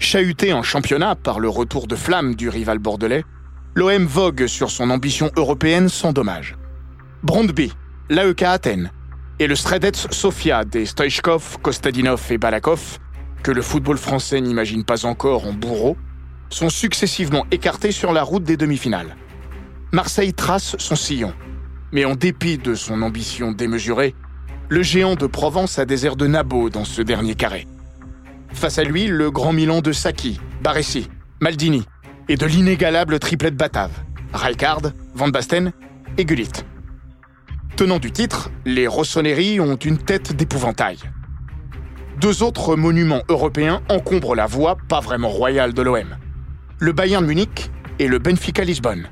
Chahuté 0.00 0.52
en 0.52 0.62
championnat 0.62 1.14
par 1.14 1.38
le 1.38 1.48
retour 1.48 1.86
de 1.86 1.94
flamme 1.94 2.34
du 2.34 2.48
rival 2.48 2.78
bordelais, 2.78 3.24
l'OM 3.74 4.04
vogue 4.06 4.46
sur 4.46 4.70
son 4.70 4.90
ambition 4.90 5.30
européenne 5.36 5.88
sans 5.88 6.12
dommage. 6.12 6.56
Brondby, 7.22 7.72
l'AEK 8.10 8.42
Athènes 8.42 8.90
et 9.38 9.46
le 9.46 9.54
Stredets 9.54 10.08
Sofia 10.10 10.64
des 10.64 10.86
Stoichkov, 10.86 11.58
Kostadinov 11.62 12.22
et 12.30 12.38
Balakov, 12.38 12.98
que 13.42 13.50
le 13.50 13.62
football 13.62 13.98
français 13.98 14.40
n'imagine 14.40 14.84
pas 14.84 15.06
encore 15.06 15.46
en 15.46 15.52
bourreau, 15.52 15.96
sont 16.54 16.70
successivement 16.70 17.44
écartés 17.50 17.90
sur 17.90 18.12
la 18.12 18.22
route 18.22 18.44
des 18.44 18.56
demi-finales. 18.56 19.16
Marseille 19.92 20.32
trace 20.32 20.76
son 20.78 20.94
sillon, 20.94 21.34
mais 21.90 22.04
en 22.04 22.14
dépit 22.14 22.58
de 22.58 22.76
son 22.76 23.02
ambition 23.02 23.50
démesurée, 23.50 24.14
le 24.68 24.82
géant 24.82 25.16
de 25.16 25.26
Provence 25.26 25.80
a 25.80 25.84
des 25.84 26.06
airs 26.06 26.16
de 26.16 26.28
Nabo 26.28 26.70
dans 26.70 26.84
ce 26.84 27.02
dernier 27.02 27.34
carré. 27.34 27.66
Face 28.52 28.78
à 28.78 28.84
lui, 28.84 29.08
le 29.08 29.32
grand 29.32 29.52
Milan 29.52 29.80
de 29.80 29.90
Sacchi, 29.90 30.40
Baresi, 30.62 31.08
Maldini 31.40 31.84
et 32.28 32.36
de 32.36 32.46
l'inégalable 32.46 33.18
triplette 33.18 33.56
batave, 33.56 33.90
Rijkaard, 34.32 34.92
Van 35.14 35.28
Basten 35.28 35.72
et 36.18 36.24
Gullit. 36.24 36.52
Tenant 37.76 37.98
du 37.98 38.12
titre, 38.12 38.50
les 38.64 38.86
Rossoneri 38.86 39.58
ont 39.58 39.74
une 39.74 39.98
tête 39.98 40.36
d'épouvantail. 40.36 40.98
deux 42.20 42.44
autres 42.44 42.76
monuments 42.76 43.22
européens 43.28 43.82
encombrent 43.88 44.36
la 44.36 44.46
voie 44.46 44.76
pas 44.88 45.00
vraiment 45.00 45.28
royale 45.28 45.74
de 45.74 45.82
l'OM. 45.82 46.16
Le 46.84 46.92
Bayern 46.92 47.24
Munich 47.24 47.70
et 47.98 48.08
le 48.08 48.18
Benfica 48.18 48.62
Lisbonne, 48.62 49.08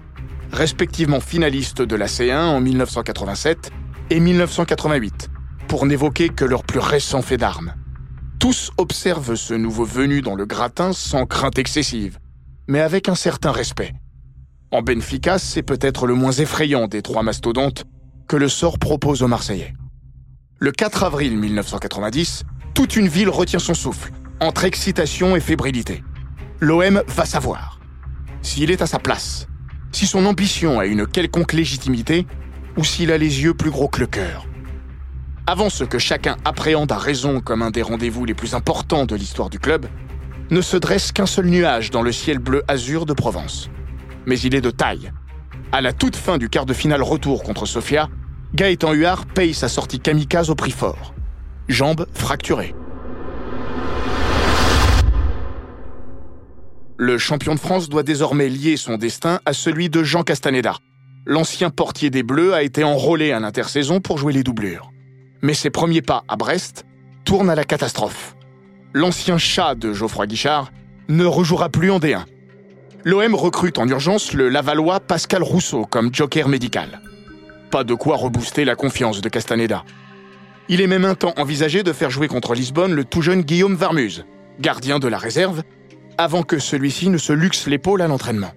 respectivement 0.52 1.20
finalistes 1.20 1.80
de 1.80 1.96
la 1.96 2.04
C1 2.04 2.36
en 2.36 2.60
1987 2.60 3.70
et 4.10 4.20
1988, 4.20 5.30
pour 5.68 5.86
n'évoquer 5.86 6.28
que 6.28 6.44
leur 6.44 6.64
plus 6.64 6.80
récent 6.80 7.22
fait 7.22 7.38
d'armes. 7.38 7.72
Tous 8.38 8.72
observent 8.76 9.36
ce 9.36 9.54
nouveau 9.54 9.86
venu 9.86 10.20
dans 10.20 10.34
le 10.34 10.44
gratin 10.44 10.92
sans 10.92 11.24
crainte 11.24 11.58
excessive, 11.58 12.18
mais 12.68 12.80
avec 12.80 13.08
un 13.08 13.14
certain 13.14 13.52
respect. 13.52 13.94
En 14.70 14.82
Benfica, 14.82 15.38
c'est 15.38 15.62
peut-être 15.62 16.06
le 16.06 16.12
moins 16.12 16.32
effrayant 16.32 16.88
des 16.88 17.00
trois 17.00 17.22
mastodontes 17.22 17.84
que 18.28 18.36
le 18.36 18.50
sort 18.50 18.78
propose 18.78 19.22
aux 19.22 19.28
Marseillais. 19.28 19.72
Le 20.58 20.72
4 20.72 21.04
avril 21.04 21.38
1990, 21.38 22.44
toute 22.74 22.96
une 22.96 23.08
ville 23.08 23.30
retient 23.30 23.58
son 23.58 23.72
souffle, 23.72 24.12
entre 24.40 24.64
excitation 24.64 25.36
et 25.36 25.40
fébrilité. 25.40 26.02
L'OM 26.62 27.02
va 27.08 27.24
savoir 27.24 27.80
s'il 28.40 28.70
est 28.70 28.82
à 28.82 28.86
sa 28.86 29.00
place, 29.00 29.48
si 29.90 30.06
son 30.06 30.24
ambition 30.26 30.78
a 30.78 30.86
une 30.86 31.08
quelconque 31.08 31.54
légitimité, 31.54 32.24
ou 32.76 32.84
s'il 32.84 33.10
a 33.10 33.18
les 33.18 33.42
yeux 33.42 33.52
plus 33.52 33.70
gros 33.72 33.88
que 33.88 33.98
le 33.98 34.06
cœur. 34.06 34.46
Avant 35.48 35.70
ce 35.70 35.82
que 35.82 35.98
chacun 35.98 36.36
appréhende 36.44 36.92
à 36.92 36.98
raison 36.98 37.40
comme 37.40 37.62
un 37.62 37.72
des 37.72 37.82
rendez-vous 37.82 38.24
les 38.24 38.34
plus 38.34 38.54
importants 38.54 39.06
de 39.06 39.16
l'histoire 39.16 39.50
du 39.50 39.58
club, 39.58 39.86
ne 40.52 40.60
se 40.60 40.76
dresse 40.76 41.10
qu'un 41.10 41.26
seul 41.26 41.46
nuage 41.46 41.90
dans 41.90 42.02
le 42.02 42.12
ciel 42.12 42.38
bleu 42.38 42.62
azur 42.68 43.06
de 43.06 43.12
Provence. 43.12 43.68
Mais 44.26 44.38
il 44.38 44.54
est 44.54 44.60
de 44.60 44.70
taille. 44.70 45.10
À 45.72 45.80
la 45.80 45.92
toute 45.92 46.14
fin 46.14 46.38
du 46.38 46.48
quart 46.48 46.64
de 46.64 46.74
finale 46.74 47.02
retour 47.02 47.42
contre 47.42 47.66
Sofia, 47.66 48.08
Gaëtan 48.54 48.92
Huard 48.92 49.26
paye 49.26 49.52
sa 49.52 49.68
sortie 49.68 49.98
kamikaze 49.98 50.48
au 50.48 50.54
prix 50.54 50.70
fort. 50.70 51.12
Jambes 51.66 52.06
fracturées. 52.14 52.76
Le 57.04 57.18
champion 57.18 57.56
de 57.56 57.58
France 57.58 57.88
doit 57.88 58.04
désormais 58.04 58.48
lier 58.48 58.76
son 58.76 58.96
destin 58.96 59.40
à 59.44 59.54
celui 59.54 59.90
de 59.90 60.04
Jean 60.04 60.22
Castaneda. 60.22 60.76
L'ancien 61.26 61.68
portier 61.68 62.10
des 62.10 62.22
Bleus 62.22 62.54
a 62.54 62.62
été 62.62 62.84
enrôlé 62.84 63.32
à 63.32 63.40
l'intersaison 63.40 64.00
pour 64.00 64.18
jouer 64.18 64.32
les 64.32 64.44
doublures. 64.44 64.92
Mais 65.42 65.52
ses 65.52 65.68
premiers 65.68 66.00
pas 66.00 66.22
à 66.28 66.36
Brest 66.36 66.86
tournent 67.24 67.50
à 67.50 67.56
la 67.56 67.64
catastrophe. 67.64 68.36
L'ancien 68.94 69.36
chat 69.36 69.74
de 69.74 69.92
Geoffroy 69.92 70.28
Guichard 70.28 70.70
ne 71.08 71.24
rejouera 71.24 71.70
plus 71.70 71.90
en 71.90 71.98
D1. 71.98 72.22
L'OM 73.02 73.34
recrute 73.34 73.78
en 73.78 73.88
urgence 73.88 74.32
le 74.32 74.48
Lavallois 74.48 75.00
Pascal 75.00 75.42
Rousseau 75.42 75.84
comme 75.84 76.14
joker 76.14 76.46
médical. 76.46 77.00
Pas 77.72 77.82
de 77.82 77.94
quoi 77.94 78.16
rebooster 78.16 78.64
la 78.64 78.76
confiance 78.76 79.20
de 79.20 79.28
Castaneda. 79.28 79.82
Il 80.68 80.80
est 80.80 80.86
même 80.86 81.04
un 81.04 81.16
temps 81.16 81.34
envisagé 81.36 81.82
de 81.82 81.92
faire 81.92 82.10
jouer 82.10 82.28
contre 82.28 82.54
Lisbonne 82.54 82.94
le 82.94 83.04
tout 83.04 83.22
jeune 83.22 83.42
Guillaume 83.42 83.74
Varmuse, 83.74 84.24
gardien 84.60 85.00
de 85.00 85.08
la 85.08 85.18
réserve, 85.18 85.64
avant 86.18 86.42
que 86.42 86.58
celui-ci 86.58 87.08
ne 87.08 87.18
se 87.18 87.32
luxe 87.32 87.66
l'épaule 87.66 88.02
à 88.02 88.08
l'entraînement. 88.08 88.52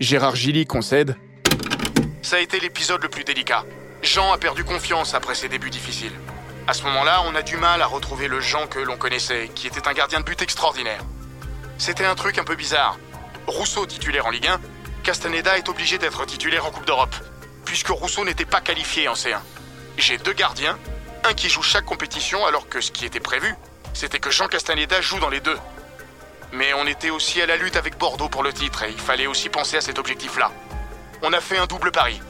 Gérard 0.00 0.36
Gilly 0.36 0.66
concède 0.66 1.16
Ça 2.22 2.36
a 2.36 2.40
été 2.40 2.60
l'épisode 2.60 3.02
le 3.02 3.08
plus 3.08 3.24
délicat. 3.24 3.64
Jean 4.02 4.32
a 4.32 4.38
perdu 4.38 4.64
confiance 4.64 5.14
après 5.14 5.34
ses 5.34 5.48
débuts 5.48 5.70
difficiles. 5.70 6.12
À 6.66 6.72
ce 6.72 6.82
moment-là, 6.84 7.22
on 7.26 7.34
a 7.34 7.42
du 7.42 7.56
mal 7.56 7.82
à 7.82 7.86
retrouver 7.86 8.28
le 8.28 8.40
Jean 8.40 8.66
que 8.66 8.78
l'on 8.78 8.96
connaissait, 8.96 9.50
qui 9.54 9.66
était 9.66 9.86
un 9.86 9.92
gardien 9.92 10.20
de 10.20 10.24
but 10.24 10.40
extraordinaire. 10.42 11.04
C'était 11.78 12.04
un 12.04 12.14
truc 12.14 12.38
un 12.38 12.44
peu 12.44 12.56
bizarre. 12.56 12.98
Rousseau 13.46 13.84
titulaire 13.86 14.26
en 14.26 14.30
Ligue 14.30 14.46
1, 14.46 14.60
Castaneda 15.02 15.58
est 15.58 15.68
obligé 15.68 15.98
d'être 15.98 16.24
titulaire 16.24 16.64
en 16.64 16.70
Coupe 16.70 16.86
d'Europe, 16.86 17.14
puisque 17.64 17.88
Rousseau 17.88 18.24
n'était 18.24 18.46
pas 18.46 18.60
qualifié 18.60 19.08
en 19.08 19.12
C1. 19.12 19.38
J'ai 19.98 20.16
deux 20.18 20.32
gardiens, 20.32 20.78
un 21.24 21.34
qui 21.34 21.48
joue 21.48 21.62
chaque 21.62 21.84
compétition 21.84 22.44
alors 22.46 22.68
que 22.68 22.80
ce 22.80 22.90
qui 22.90 23.04
était 23.04 23.20
prévu, 23.20 23.54
c'était 23.92 24.18
que 24.18 24.30
Jean 24.30 24.48
Castaneda 24.48 25.00
joue 25.00 25.20
dans 25.20 25.28
les 25.28 25.40
deux. 25.40 25.58
Mais 26.54 26.72
on 26.74 26.86
était 26.86 27.10
aussi 27.10 27.42
à 27.42 27.46
la 27.46 27.56
lutte 27.56 27.76
avec 27.76 27.98
Bordeaux 27.98 28.28
pour 28.28 28.44
le 28.44 28.52
titre 28.52 28.84
et 28.84 28.90
il 28.90 29.00
fallait 29.00 29.26
aussi 29.26 29.48
penser 29.48 29.76
à 29.76 29.80
cet 29.80 29.98
objectif-là. 29.98 30.52
On 31.22 31.32
a 31.32 31.40
fait 31.40 31.58
un 31.58 31.66
double 31.66 31.90
pari. 31.90 32.20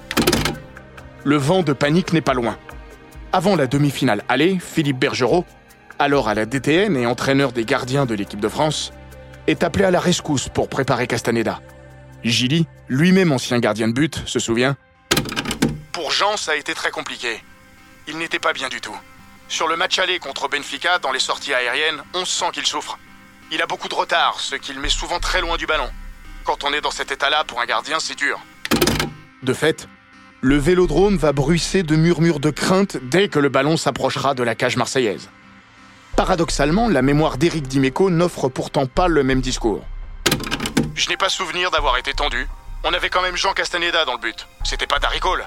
Le 1.24 1.36
vent 1.36 1.62
de 1.62 1.72
panique 1.72 2.12
n'est 2.12 2.22
pas 2.22 2.32
loin. 2.32 2.56
Avant 3.32 3.54
la 3.54 3.66
demi-finale 3.66 4.22
aller, 4.28 4.58
Philippe 4.58 4.98
Bergerot, 4.98 5.44
alors 5.98 6.28
à 6.28 6.34
la 6.34 6.46
DTN 6.46 6.96
et 6.96 7.06
entraîneur 7.06 7.52
des 7.52 7.64
gardiens 7.64 8.06
de 8.06 8.14
l'équipe 8.14 8.40
de 8.40 8.48
France, 8.48 8.92
est 9.46 9.62
appelé 9.62 9.84
à 9.84 9.90
la 9.90 10.00
rescousse 10.00 10.48
pour 10.48 10.68
préparer 10.68 11.06
Castaneda. 11.06 11.60
Gilly, 12.22 12.66
lui-même 12.88 13.32
ancien 13.32 13.58
gardien 13.58 13.88
de 13.88 13.92
but, 13.92 14.22
se 14.26 14.38
souvient 14.38 14.76
Pour 15.92 16.10
Jean, 16.10 16.38
ça 16.38 16.52
a 16.52 16.56
été 16.56 16.72
très 16.72 16.90
compliqué. 16.90 17.42
Il 18.08 18.16
n'était 18.16 18.38
pas 18.38 18.54
bien 18.54 18.68
du 18.68 18.80
tout. 18.80 18.96
Sur 19.48 19.68
le 19.68 19.76
match 19.76 19.98
aller 19.98 20.18
contre 20.18 20.48
Benfica, 20.48 20.98
dans 20.98 21.12
les 21.12 21.18
sorties 21.18 21.52
aériennes, 21.52 22.02
on 22.14 22.24
sent 22.24 22.46
qu'il 22.52 22.66
souffre. 22.66 22.98
Il 23.52 23.62
a 23.62 23.66
beaucoup 23.66 23.88
de 23.88 23.94
retard, 23.94 24.40
ce 24.40 24.56
qui 24.56 24.72
le 24.72 24.80
met 24.80 24.88
souvent 24.88 25.20
très 25.20 25.40
loin 25.40 25.56
du 25.56 25.66
ballon. 25.66 25.90
Quand 26.44 26.64
on 26.64 26.72
est 26.72 26.80
dans 26.80 26.90
cet 26.90 27.12
état-là, 27.12 27.44
pour 27.44 27.60
un 27.60 27.66
gardien, 27.66 28.00
c'est 28.00 28.14
dur. 28.14 28.40
De 29.42 29.52
fait, 29.52 29.88
le 30.40 30.56
vélodrome 30.56 31.16
va 31.16 31.32
bruisser 31.32 31.82
de 31.82 31.96
murmures 31.96 32.40
de 32.40 32.50
crainte 32.50 32.96
dès 32.96 33.28
que 33.28 33.38
le 33.38 33.48
ballon 33.48 33.76
s'approchera 33.76 34.34
de 34.34 34.42
la 34.42 34.54
cage 34.54 34.76
marseillaise. 34.76 35.30
Paradoxalement, 36.16 36.88
la 36.88 37.02
mémoire 37.02 37.38
d'Éric 37.38 37.66
Dimeco 37.66 38.10
n'offre 38.10 38.48
pourtant 38.48 38.86
pas 38.86 39.08
le 39.08 39.24
même 39.24 39.40
discours. 39.40 39.84
Je 40.94 41.08
n'ai 41.08 41.16
pas 41.16 41.28
souvenir 41.28 41.70
d'avoir 41.70 41.96
été 41.96 42.12
tendu. 42.12 42.46
On 42.84 42.92
avait 42.92 43.08
quand 43.08 43.22
même 43.22 43.36
Jean 43.36 43.52
Castaneda 43.52 44.04
dans 44.04 44.12
le 44.12 44.18
but. 44.18 44.46
C'était 44.64 44.86
pas 44.86 44.98
Darry 44.98 45.18
Cole. 45.18 45.46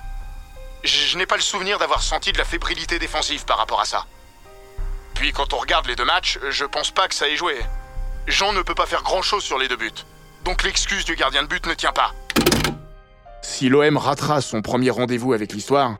Je 0.83 1.17
n'ai 1.17 1.25
pas 1.25 1.35
le 1.35 1.41
souvenir 1.41 1.77
d'avoir 1.79 2.01
senti 2.01 2.31
de 2.31 2.37
la 2.37 2.45
fébrilité 2.45 2.99
défensive 2.99 3.45
par 3.45 3.57
rapport 3.57 3.79
à 3.79 3.85
ça. 3.85 4.05
Puis 5.13 5.31
quand 5.31 5.53
on 5.53 5.57
regarde 5.57 5.87
les 5.87 5.95
deux 5.95 6.05
matchs, 6.05 6.39
je 6.49 6.65
pense 6.65 6.91
pas 6.91 7.07
que 7.07 7.15
ça 7.15 7.27
ait 7.29 7.35
joué. 7.35 7.57
Jean 8.27 8.51
ne 8.51 8.61
peut 8.61 8.75
pas 8.75 8.85
faire 8.85 9.03
grand-chose 9.03 9.43
sur 9.43 9.57
les 9.57 9.69
deux 9.69 9.77
buts. 9.77 9.89
Donc 10.43 10.63
l'excuse 10.63 11.05
du 11.05 11.15
gardien 11.15 11.43
de 11.43 11.47
but 11.47 11.65
ne 11.65 11.73
tient 11.73 11.93
pas. 11.93 12.13
Si 13.41 13.69
l'OM 13.69 13.95
ratera 13.95 14.41
son 14.41 14.61
premier 14.61 14.89
rendez-vous 14.89 15.31
avec 15.31 15.53
l'histoire, 15.53 15.95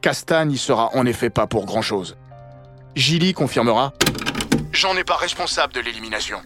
Castan 0.00 0.46
n'y 0.46 0.56
sera 0.56 0.94
en 0.94 1.04
effet 1.04 1.28
pas 1.28 1.46
pour 1.46 1.66
grand-chose. 1.66 2.16
Gilly 2.96 3.34
confirmera 3.34 3.92
Jean 4.72 4.94
n'est 4.94 5.04
pas 5.04 5.16
responsable 5.16 5.74
de 5.74 5.80
l'élimination. 5.80 6.38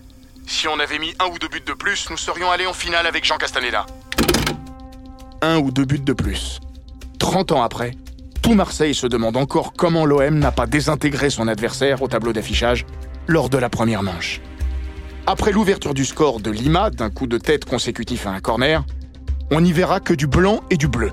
Si 0.47 0.67
on 0.67 0.79
avait 0.81 0.99
mis 0.99 1.15
un 1.21 1.27
ou 1.27 1.39
deux 1.39 1.49
buts 1.49 1.63
de 1.65 1.73
plus, 1.73 2.11
nous 2.11 2.17
serions 2.17 2.51
allés 2.51 2.67
en 2.67 2.73
finale 2.73 3.07
avec 3.07 3.25
Jean 3.25 3.39
Castaneda. 3.39 3.87
Un 5.41 5.59
ou 5.59 5.71
deux 5.71 5.85
buts 5.85 6.01
de 6.01 6.13
plus. 6.13 6.59
30 7.21 7.53
ans 7.53 7.63
après, 7.63 7.93
tout 8.43 8.55
Marseille 8.55 8.95
se 8.95 9.07
demande 9.07 9.37
encore 9.37 9.73
comment 9.73 10.05
l'OM 10.05 10.39
n'a 10.39 10.51
pas 10.51 10.67
désintégré 10.67 11.31
son 11.31 11.47
adversaire 11.47 12.03
au 12.03 12.09
tableau 12.09 12.33
d'affichage 12.33 12.87
lors 13.29 13.49
de 13.49 13.59
la 13.59 13.69
première 13.69 14.03
manche. 14.03 14.41
Après 15.27 15.53
l'ouverture 15.53 15.95
du 15.95 16.05
score 16.05 16.41
de 16.41 16.51
Lima 16.51 16.91
d'un 16.91 17.09
coup 17.09 17.29
de 17.29 17.39
tête 17.39 17.65
consécutif 17.65 18.27
à 18.27 18.31
un 18.31 18.41
corner, 18.41 18.85
on 19.53 19.61
n'y 19.61 19.73
verra 19.73 20.01
que 20.01 20.15
du 20.15 20.27
blanc 20.27 20.63
et 20.69 20.77
du 20.77 20.89
bleu. 20.89 21.13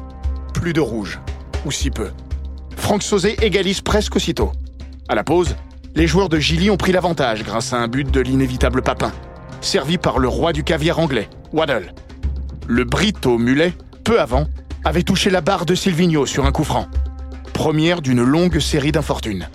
Plus 0.51 0.73
de 0.73 0.81
rouge, 0.81 1.19
ou 1.63 1.71
si 1.71 1.91
peu. 1.91 2.09
Franck 2.75 3.03
Sauzé 3.03 3.35
égalise 3.45 3.81
presque 3.81 4.15
aussitôt. 4.15 4.51
À 5.07 5.13
la 5.13 5.23
pause, 5.23 5.55
les 5.93 6.07
joueurs 6.07 6.27
de 6.27 6.39
Gilly 6.39 6.71
ont 6.71 6.77
pris 6.77 6.91
l'avantage 6.91 7.43
grâce 7.43 7.71
à 7.71 7.77
un 7.77 7.87
but 7.87 8.09
de 8.09 8.19
l'inévitable 8.19 8.81
Papin, 8.81 9.11
servi 9.61 9.99
par 9.99 10.17
le 10.17 10.27
roi 10.27 10.53
du 10.53 10.63
caviar 10.63 10.97
anglais, 10.97 11.29
Waddle. 11.53 11.93
Le 12.67 12.85
Brito 12.85 13.37
Mulet, 13.37 13.73
peu 14.03 14.19
avant, 14.19 14.47
avait 14.83 15.03
touché 15.03 15.29
la 15.29 15.41
barre 15.41 15.67
de 15.67 15.75
Silvino 15.75 16.25
sur 16.25 16.47
un 16.47 16.51
coup 16.51 16.63
franc. 16.63 16.87
Première 17.53 18.01
d'une 18.01 18.23
longue 18.23 18.59
série 18.59 18.91
d'infortunes 18.91 19.49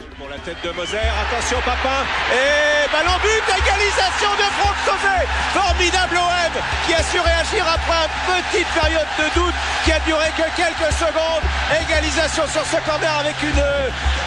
tête 0.45 0.61
de 0.63 0.71
Moser, 0.77 1.01
attention 1.25 1.57
Papin, 1.65 2.05
et 2.29 2.85
ballon 2.93 3.17
but, 3.25 3.45
égalisation 3.49 4.29
de 4.37 4.45
Franck 4.61 4.77
Sauvé 4.85 5.25
Formidable 5.57 6.17
OM 6.21 6.55
qui 6.87 6.93
a 6.93 7.03
su 7.03 7.19
réagir 7.19 7.65
après 7.65 8.05
une 8.05 8.43
petite 8.53 8.69
période 8.77 9.09
de 9.19 9.41
doute 9.41 9.55
qui 9.85 9.93
a 9.93 10.01
duré 10.01 10.29
que 10.37 10.45
quelques 10.57 10.93
secondes. 10.93 11.45
Égalisation 11.73 12.45
sur 12.47 12.65
ce 12.65 12.77
corner 12.85 13.19
avec 13.21 13.37
une 13.43 13.65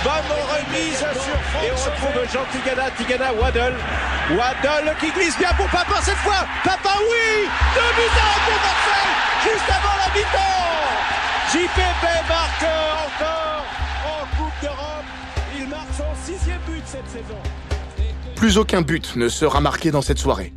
bonne 0.03 0.31
remise 0.49 0.97
sur 0.97 1.37
Franck 1.53 1.63
Et 1.63 1.71
on 1.71 1.75
retrouve 1.85 2.33
Jean 2.33 2.45
Tigana, 2.51 2.89
Tigana, 2.97 3.33
Waddle. 3.33 3.75
Waddle 4.31 4.95
qui 4.99 5.11
glisse 5.11 5.37
bien 5.37 5.53
pour 5.53 5.67
Papin 5.67 6.01
cette 6.01 6.21
fois. 6.25 6.45
Papin, 6.63 6.97
oui 6.97 7.47
Deux 7.75 7.93
buts 7.93 8.17
à 8.17 8.33
pour 8.41 8.59
Marseille 8.65 9.13
juste 9.45 9.69
avant 9.69 9.95
la 10.01 10.09
mi-temps. 10.17 10.65
JPP 11.53 12.03
marque 12.27 12.65
encore 13.05 13.65
en 14.03 14.25
Coupe 14.35 14.61
d'Europe. 14.61 14.96
Plus 18.35 18.57
aucun 18.57 18.81
but 18.81 19.15
ne 19.15 19.29
sera 19.29 19.61
marqué 19.61 19.91
dans 19.91 20.01
cette 20.01 20.19
soirée. 20.19 20.53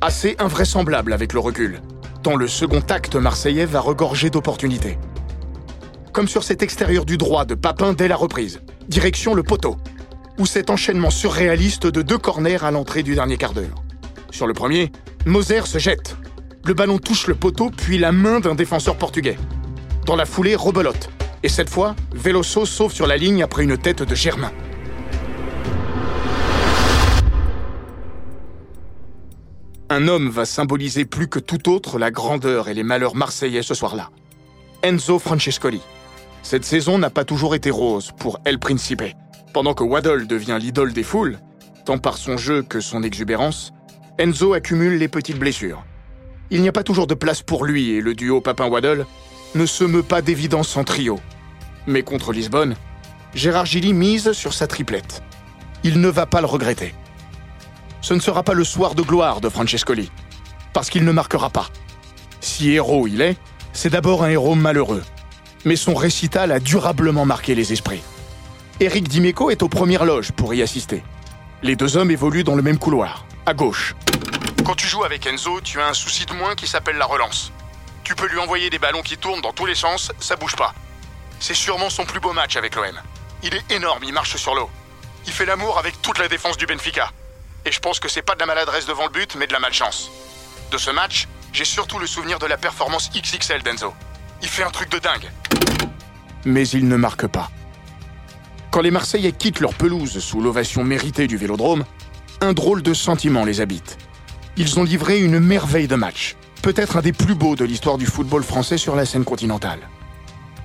Assez 0.00 0.34
invraisemblable 0.38 1.12
avec 1.12 1.32
le 1.32 1.38
recul, 1.38 1.80
tant 2.22 2.36
le 2.36 2.48
second 2.48 2.82
acte 2.88 3.14
marseillais 3.14 3.66
va 3.66 3.80
regorger 3.80 4.30
d'opportunités. 4.30 4.98
Comme 6.12 6.28
sur 6.28 6.44
cet 6.44 6.62
extérieur 6.62 7.04
du 7.04 7.16
droit 7.16 7.44
de 7.44 7.54
Papin 7.54 7.92
dès 7.92 8.08
la 8.08 8.16
reprise, 8.16 8.60
direction 8.88 9.34
le 9.34 9.42
poteau, 9.42 9.76
ou 10.38 10.46
cet 10.46 10.70
enchaînement 10.70 11.10
surréaliste 11.10 11.86
de 11.86 12.02
deux 12.02 12.18
corners 12.18 12.64
à 12.64 12.70
l'entrée 12.70 13.02
du 13.02 13.14
dernier 13.14 13.36
quart 13.36 13.52
d'heure. 13.52 13.82
Sur 14.30 14.46
le 14.46 14.54
premier, 14.54 14.90
Moser 15.24 15.66
se 15.66 15.78
jette. 15.78 16.16
Le 16.64 16.74
ballon 16.74 16.98
touche 16.98 17.28
le 17.28 17.34
poteau 17.34 17.70
puis 17.70 17.98
la 17.98 18.12
main 18.12 18.40
d'un 18.40 18.54
défenseur 18.54 18.96
portugais. 18.96 19.38
Dans 20.04 20.16
la 20.16 20.26
foulée, 20.26 20.56
rebelote. 20.56 21.10
Et 21.42 21.48
cette 21.48 21.70
fois, 21.70 21.96
Veloso 22.12 22.64
sauve 22.66 22.92
sur 22.92 23.06
la 23.06 23.16
ligne 23.16 23.42
après 23.42 23.64
une 23.64 23.76
tête 23.76 24.02
de 24.02 24.14
Germain. 24.14 24.52
Un 29.90 30.08
homme 30.08 30.30
va 30.30 30.44
symboliser 30.44 31.04
plus 31.04 31.28
que 31.28 31.38
tout 31.38 31.68
autre 31.68 31.98
la 31.98 32.10
grandeur 32.10 32.68
et 32.68 32.74
les 32.74 32.84
malheurs 32.84 33.16
marseillais 33.16 33.62
ce 33.62 33.74
soir-là. 33.74 34.10
Enzo 34.82 35.18
Francescoli. 35.18 35.80
Cette 36.42 36.64
saison 36.64 36.98
n'a 36.98 37.10
pas 37.10 37.24
toujours 37.24 37.54
été 37.54 37.70
rose 37.70 38.12
pour 38.18 38.40
El 38.44 38.58
Principe. 38.58 39.02
Pendant 39.52 39.74
que 39.74 39.84
Waddle 39.84 40.26
devient 40.26 40.58
l'idole 40.60 40.92
des 40.92 41.02
foules, 41.02 41.38
tant 41.84 41.98
par 41.98 42.16
son 42.16 42.36
jeu 42.36 42.62
que 42.62 42.80
son 42.80 43.02
exubérance, 43.02 43.72
Enzo 44.18 44.54
accumule 44.54 44.96
les 44.96 45.08
petites 45.08 45.38
blessures. 45.38 45.84
Il 46.50 46.62
n'y 46.62 46.68
a 46.68 46.72
pas 46.72 46.84
toujours 46.84 47.06
de 47.06 47.14
place 47.14 47.42
pour 47.42 47.64
lui 47.64 47.90
et 47.90 48.00
le 48.00 48.14
duo 48.14 48.40
Papin-Waddle 48.40 49.06
ne 49.54 49.66
se 49.66 49.84
meut 49.84 50.02
pas 50.02 50.22
d'évidence 50.22 50.76
en 50.76 50.84
trio. 50.84 51.20
Mais 51.86 52.02
contre 52.02 52.32
Lisbonne, 52.32 52.76
Gérard 53.34 53.66
Gilly 53.66 53.92
mise 53.92 54.32
sur 54.32 54.54
sa 54.54 54.66
triplette. 54.66 55.22
Il 55.84 56.00
ne 56.00 56.08
va 56.08 56.26
pas 56.26 56.40
le 56.40 56.46
regretter. 56.46 56.94
Ce 58.00 58.14
ne 58.14 58.20
sera 58.20 58.42
pas 58.42 58.54
le 58.54 58.64
soir 58.64 58.94
de 58.94 59.02
gloire 59.02 59.40
de 59.40 59.48
Francescoli, 59.48 60.10
parce 60.72 60.90
qu'il 60.90 61.04
ne 61.04 61.12
marquera 61.12 61.50
pas. 61.50 61.68
Si 62.40 62.72
héros 62.72 63.06
il 63.06 63.20
est, 63.20 63.36
c'est 63.72 63.90
d'abord 63.90 64.24
un 64.24 64.28
héros 64.28 64.54
malheureux. 64.54 65.02
Mais 65.64 65.76
son 65.76 65.94
récital 65.94 66.50
a 66.50 66.58
durablement 66.58 67.24
marqué 67.24 67.54
les 67.54 67.72
esprits. 67.72 68.02
Eric 68.80 69.08
Dimeco 69.08 69.50
est 69.50 69.62
aux 69.62 69.68
premières 69.68 70.04
loges 70.04 70.32
pour 70.32 70.54
y 70.54 70.62
assister. 70.62 71.04
Les 71.62 71.76
deux 71.76 71.96
hommes 71.96 72.10
évoluent 72.10 72.42
dans 72.42 72.56
le 72.56 72.62
même 72.62 72.78
couloir, 72.78 73.26
à 73.46 73.54
gauche. 73.54 73.94
Quand 74.64 74.74
tu 74.74 74.86
joues 74.86 75.04
avec 75.04 75.26
Enzo, 75.26 75.60
tu 75.60 75.80
as 75.80 75.88
un 75.88 75.94
souci 75.94 76.26
de 76.26 76.32
moins 76.32 76.56
qui 76.56 76.66
s'appelle 76.66 76.96
la 76.96 77.06
relance. 77.06 77.52
Tu 78.04 78.14
peux 78.14 78.26
lui 78.26 78.38
envoyer 78.38 78.70
des 78.70 78.78
ballons 78.78 79.02
qui 79.02 79.16
tournent 79.16 79.40
dans 79.40 79.52
tous 79.52 79.66
les 79.66 79.74
sens, 79.74 80.12
ça 80.18 80.36
bouge 80.36 80.56
pas. 80.56 80.74
C'est 81.40 81.54
sûrement 81.54 81.90
son 81.90 82.04
plus 82.04 82.20
beau 82.20 82.32
match 82.32 82.56
avec 82.56 82.74
l'OM. 82.74 83.00
Il 83.42 83.54
est 83.54 83.72
énorme, 83.72 84.04
il 84.04 84.12
marche 84.12 84.36
sur 84.36 84.54
l'eau. 84.54 84.70
Il 85.26 85.32
fait 85.32 85.46
l'amour 85.46 85.78
avec 85.78 86.00
toute 86.02 86.18
la 86.18 86.28
défense 86.28 86.56
du 86.56 86.66
Benfica. 86.66 87.10
Et 87.64 87.72
je 87.72 87.80
pense 87.80 88.00
que 88.00 88.08
c'est 88.08 88.22
pas 88.22 88.34
de 88.34 88.40
la 88.40 88.46
maladresse 88.46 88.86
devant 88.86 89.04
le 89.04 89.10
but, 89.10 89.36
mais 89.36 89.46
de 89.46 89.52
la 89.52 89.60
malchance. 89.60 90.10
De 90.70 90.78
ce 90.78 90.90
match, 90.90 91.28
j'ai 91.52 91.64
surtout 91.64 91.98
le 91.98 92.06
souvenir 92.06 92.38
de 92.38 92.46
la 92.46 92.56
performance 92.56 93.10
XXL 93.10 93.62
d'Enzo. 93.62 93.94
Il 94.42 94.48
fait 94.48 94.64
un 94.64 94.70
truc 94.70 94.90
de 94.90 94.98
dingue. 94.98 95.30
Mais 96.44 96.66
il 96.68 96.88
ne 96.88 96.96
marque 96.96 97.26
pas. 97.26 97.50
Quand 98.70 98.80
les 98.80 98.90
Marseillais 98.90 99.32
quittent 99.32 99.60
leur 99.60 99.74
pelouse 99.74 100.18
sous 100.18 100.40
l'ovation 100.40 100.82
méritée 100.82 101.26
du 101.26 101.36
Vélodrome, 101.36 101.84
un 102.40 102.52
drôle 102.52 102.82
de 102.82 102.94
sentiment 102.94 103.44
les 103.44 103.60
habite. 103.60 103.98
Ils 104.56 104.80
ont 104.80 104.84
livré 104.84 105.20
une 105.20 105.38
merveille 105.38 105.88
de 105.88 105.94
match, 105.94 106.36
peut-être 106.62 106.96
un 106.96 107.02
des 107.02 107.12
plus 107.12 107.34
beaux 107.34 107.56
de 107.56 107.64
l'histoire 107.64 107.98
du 107.98 108.06
football 108.06 108.44
français 108.44 108.78
sur 108.78 108.94
la 108.94 109.04
scène 109.04 109.24
continentale. 109.24 109.80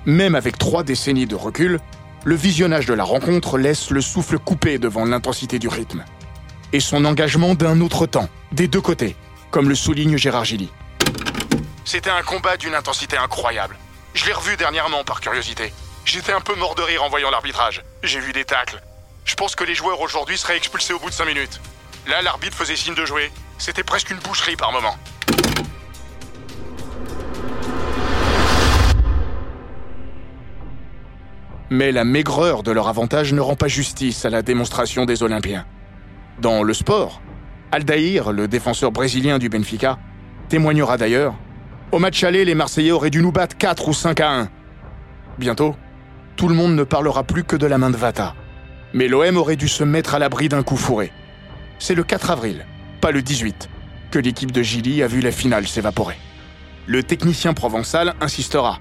Même 0.06 0.36
avec 0.36 0.56
trois 0.56 0.84
décennies 0.84 1.26
de 1.26 1.34
recul, 1.34 1.80
le 2.24 2.34
visionnage 2.36 2.86
de 2.86 2.94
la 2.94 3.04
rencontre 3.04 3.58
laisse 3.58 3.90
le 3.90 4.00
souffle 4.00 4.38
coupé 4.38 4.78
devant 4.78 5.04
l'intensité 5.04 5.58
du 5.58 5.68
rythme. 5.68 6.04
Et 6.72 6.80
son 6.80 7.04
engagement 7.04 7.54
d'un 7.54 7.80
autre 7.80 8.06
temps, 8.06 8.28
des 8.52 8.68
deux 8.68 8.80
côtés, 8.80 9.16
comme 9.50 9.68
le 9.68 9.74
souligne 9.74 10.16
Gérard 10.16 10.44
Gilly. 10.44 10.70
C'était 11.84 12.10
un 12.10 12.22
combat 12.22 12.56
d'une 12.56 12.74
intensité 12.74 13.16
incroyable. 13.16 13.76
Je 14.14 14.26
l'ai 14.26 14.32
revu 14.32 14.56
dernièrement 14.56 15.04
par 15.04 15.20
curiosité. 15.20 15.72
J'étais 16.04 16.32
un 16.32 16.40
peu 16.40 16.54
mort 16.54 16.74
de 16.74 16.82
rire 16.82 17.02
en 17.02 17.08
voyant 17.08 17.30
l'arbitrage. 17.30 17.82
J'ai 18.02 18.20
vu 18.20 18.32
des 18.32 18.44
tacles. 18.44 18.80
Je 19.24 19.34
pense 19.34 19.56
que 19.56 19.64
les 19.64 19.74
joueurs 19.74 20.00
aujourd'hui 20.00 20.38
seraient 20.38 20.56
expulsés 20.56 20.92
au 20.92 20.98
bout 20.98 21.10
de 21.10 21.14
5 21.14 21.24
minutes. 21.24 21.60
Là, 22.06 22.22
l'arbitre 22.22 22.56
faisait 22.56 22.76
signe 22.76 22.94
de 22.94 23.04
jouer. 23.04 23.32
C'était 23.58 23.82
presque 23.82 24.10
une 24.10 24.18
boucherie 24.18 24.56
par 24.56 24.72
moment. 24.72 24.96
Mais 31.70 31.92
la 31.92 32.04
maigreur 32.04 32.62
de 32.62 32.70
leur 32.70 32.88
avantage 32.88 33.32
ne 33.34 33.40
rend 33.40 33.56
pas 33.56 33.68
justice 33.68 34.24
à 34.24 34.30
la 34.30 34.42
démonstration 34.42 35.04
des 35.04 35.22
Olympiens. 35.22 35.66
Dans 36.40 36.62
le 36.62 36.72
sport, 36.72 37.20
Aldair, 37.72 38.32
le 38.32 38.48
défenseur 38.48 38.90
brésilien 38.90 39.38
du 39.38 39.50
Benfica, 39.50 39.98
témoignera 40.48 40.96
d'ailleurs 40.96 41.34
Au 41.92 41.98
match 41.98 42.24
aller, 42.24 42.46
les 42.46 42.54
Marseillais 42.54 42.92
auraient 42.92 43.10
dû 43.10 43.20
nous 43.20 43.32
battre 43.32 43.56
4 43.58 43.88
ou 43.88 43.92
5 43.92 44.20
à 44.20 44.30
1. 44.30 44.48
Bientôt, 45.38 45.76
tout 46.36 46.48
le 46.48 46.54
monde 46.54 46.74
ne 46.74 46.84
parlera 46.84 47.24
plus 47.24 47.44
que 47.44 47.56
de 47.56 47.66
la 47.66 47.76
main 47.76 47.90
de 47.90 47.96
Vata. 47.96 48.34
Mais 48.94 49.08
l'OM 49.08 49.36
aurait 49.36 49.56
dû 49.56 49.68
se 49.68 49.84
mettre 49.84 50.14
à 50.14 50.18
l'abri 50.18 50.48
d'un 50.48 50.62
coup 50.62 50.76
fourré. 50.76 51.12
C'est 51.78 51.94
le 51.94 52.02
4 52.02 52.30
avril, 52.30 52.64
pas 53.02 53.10
le 53.10 53.20
18, 53.20 53.68
que 54.10 54.18
l'équipe 54.18 54.52
de 54.52 54.62
Gilly 54.62 55.02
a 55.02 55.06
vu 55.06 55.20
la 55.20 55.32
finale 55.32 55.66
s'évaporer. 55.66 56.16
Le 56.86 57.02
technicien 57.02 57.52
provençal 57.52 58.14
insistera. 58.22 58.78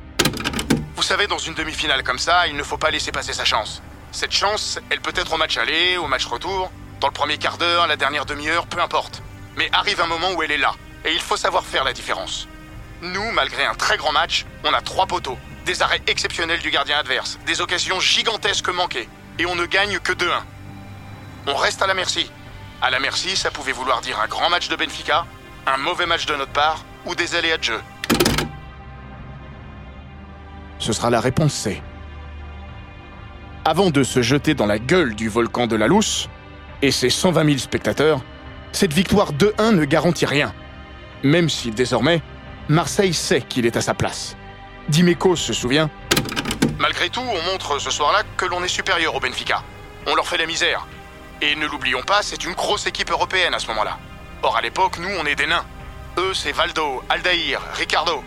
Vous 0.98 1.04
savez, 1.04 1.28
dans 1.28 1.38
une 1.38 1.54
demi-finale 1.54 2.02
comme 2.02 2.18
ça, 2.18 2.48
il 2.48 2.56
ne 2.56 2.64
faut 2.64 2.80
pas 2.80 2.90
laisser 2.90 3.12
passer 3.12 3.32
sa 3.32 3.46
chance. 3.46 3.84
Cette 4.12 4.32
chance, 4.32 4.80
elle 4.90 5.00
peut 5.00 5.14
être 5.16 5.32
au 5.32 5.38
match 5.38 5.56
aller, 5.56 5.96
au 5.96 6.08
match 6.08 6.26
retour, 6.26 6.72
dans 7.00 7.08
le 7.08 7.14
premier 7.14 7.38
quart 7.38 7.60
d'heure, 7.60 7.86
la 7.86 7.96
dernière 7.96 8.26
demi-heure, 8.26 8.66
peu 8.66 8.82
importe. 8.82 9.22
Mais 9.58 9.70
arrive 9.74 10.02
un 10.02 10.08
moment 10.08 10.32
où 10.34 10.42
elle 10.42 10.52
est 10.52 10.58
là, 10.58 10.74
et 11.06 11.14
il 11.14 11.22
faut 11.22 11.38
savoir 11.38 11.64
faire 11.64 11.84
la 11.84 11.94
différence. 11.94 12.48
Nous, 13.04 13.32
malgré 13.32 13.64
un 13.64 13.76
très 13.76 13.98
grand 13.98 14.12
match, 14.12 14.48
on 14.64 14.74
a 14.74 14.82
trois 14.82 15.06
poteaux, 15.06 15.38
des 15.68 15.84
arrêts 15.84 16.02
exceptionnels 16.08 16.62
du 16.62 16.72
gardien 16.72 16.98
adverse, 16.98 17.38
des 17.46 17.62
occasions 17.62 18.00
gigantesques 18.00 18.70
manquées, 18.70 19.08
et 19.38 19.46
on 19.46 19.54
ne 19.54 19.68
gagne 19.68 20.00
que 20.00 20.14
2-1. 20.14 20.32
On 21.46 21.56
reste 21.56 21.84
à 21.84 21.88
la 21.88 21.94
merci. 21.94 22.32
À 22.82 22.90
la 22.90 23.00
merci, 23.00 23.38
ça 23.38 23.52
pouvait 23.52 23.72
vouloir 23.72 24.02
dire 24.02 24.20
un 24.20 24.28
grand 24.28 24.50
match 24.50 24.68
de 24.68 24.76
Benfica, 24.76 25.28
un 25.68 25.78
mauvais 25.78 26.08
match 26.08 26.26
de 26.26 26.36
notre 26.36 26.54
part, 26.54 26.84
ou 27.06 27.14
des 27.14 27.36
aléas 27.36 27.58
de 27.58 27.64
jeu. 27.64 27.82
Ce 30.80 30.94
sera 30.94 31.10
la 31.10 31.20
réponse 31.20 31.54
C. 31.54 31.82
Avant 33.66 33.90
de 33.90 34.04
se 34.04 34.22
jeter 34.22 34.54
dans 34.54 34.66
la 34.66 34.80
gueule 34.80 35.16
du 35.16 35.30
volcan 35.30 35.68
de 35.68 35.76
la 35.76 35.88
Lousse, 35.88 36.30
et 36.82 36.92
ses 36.92 37.10
120 37.10 37.46
000 37.46 37.58
spectateurs, 37.58 38.22
cette 38.72 38.94
victoire 38.94 39.34
2-1 39.34 39.72
ne 39.72 39.86
garantit 39.86 40.26
rien. 40.26 40.54
Même 41.24 41.50
si 41.50 41.72
désormais, 41.72 42.22
Marseille 42.70 43.14
sait 43.14 43.42
qu'il 43.42 43.66
est 43.66 43.78
à 43.78 43.82
sa 43.82 43.94
place. 43.94 44.38
Dimeco 44.90 45.36
se 45.36 45.54
souvient 45.54 45.90
Malgré 46.80 47.10
tout, 47.10 47.22
on 47.22 47.52
montre 47.52 47.80
ce 47.80 47.90
soir-là 47.90 48.22
que 48.38 48.46
l'on 48.46 48.64
est 48.64 48.68
supérieur 48.68 49.16
au 49.16 49.20
Benfica. 49.20 49.64
On 50.06 50.16
leur 50.16 50.28
fait 50.28 50.38
la 50.38 50.46
misère. 50.46 50.86
Et 51.42 51.56
ne 51.56 51.66
l'oublions 51.66 52.04
pas, 52.04 52.22
c'est 52.22 52.46
une 52.46 52.54
grosse 52.54 52.86
équipe 52.86 53.10
européenne 53.10 53.54
à 53.54 53.60
ce 53.60 53.68
moment-là. 53.68 53.98
Or, 54.44 54.56
à 54.56 54.62
l'époque, 54.62 55.00
nous, 55.00 55.10
on 55.20 55.26
est 55.26 55.36
des 55.36 55.48
nains. 55.48 55.66
Eux, 56.18 56.34
c'est 56.34 56.52
Valdo, 56.52 57.04
Aldair, 57.10 57.62
Ricardo. 57.74 58.24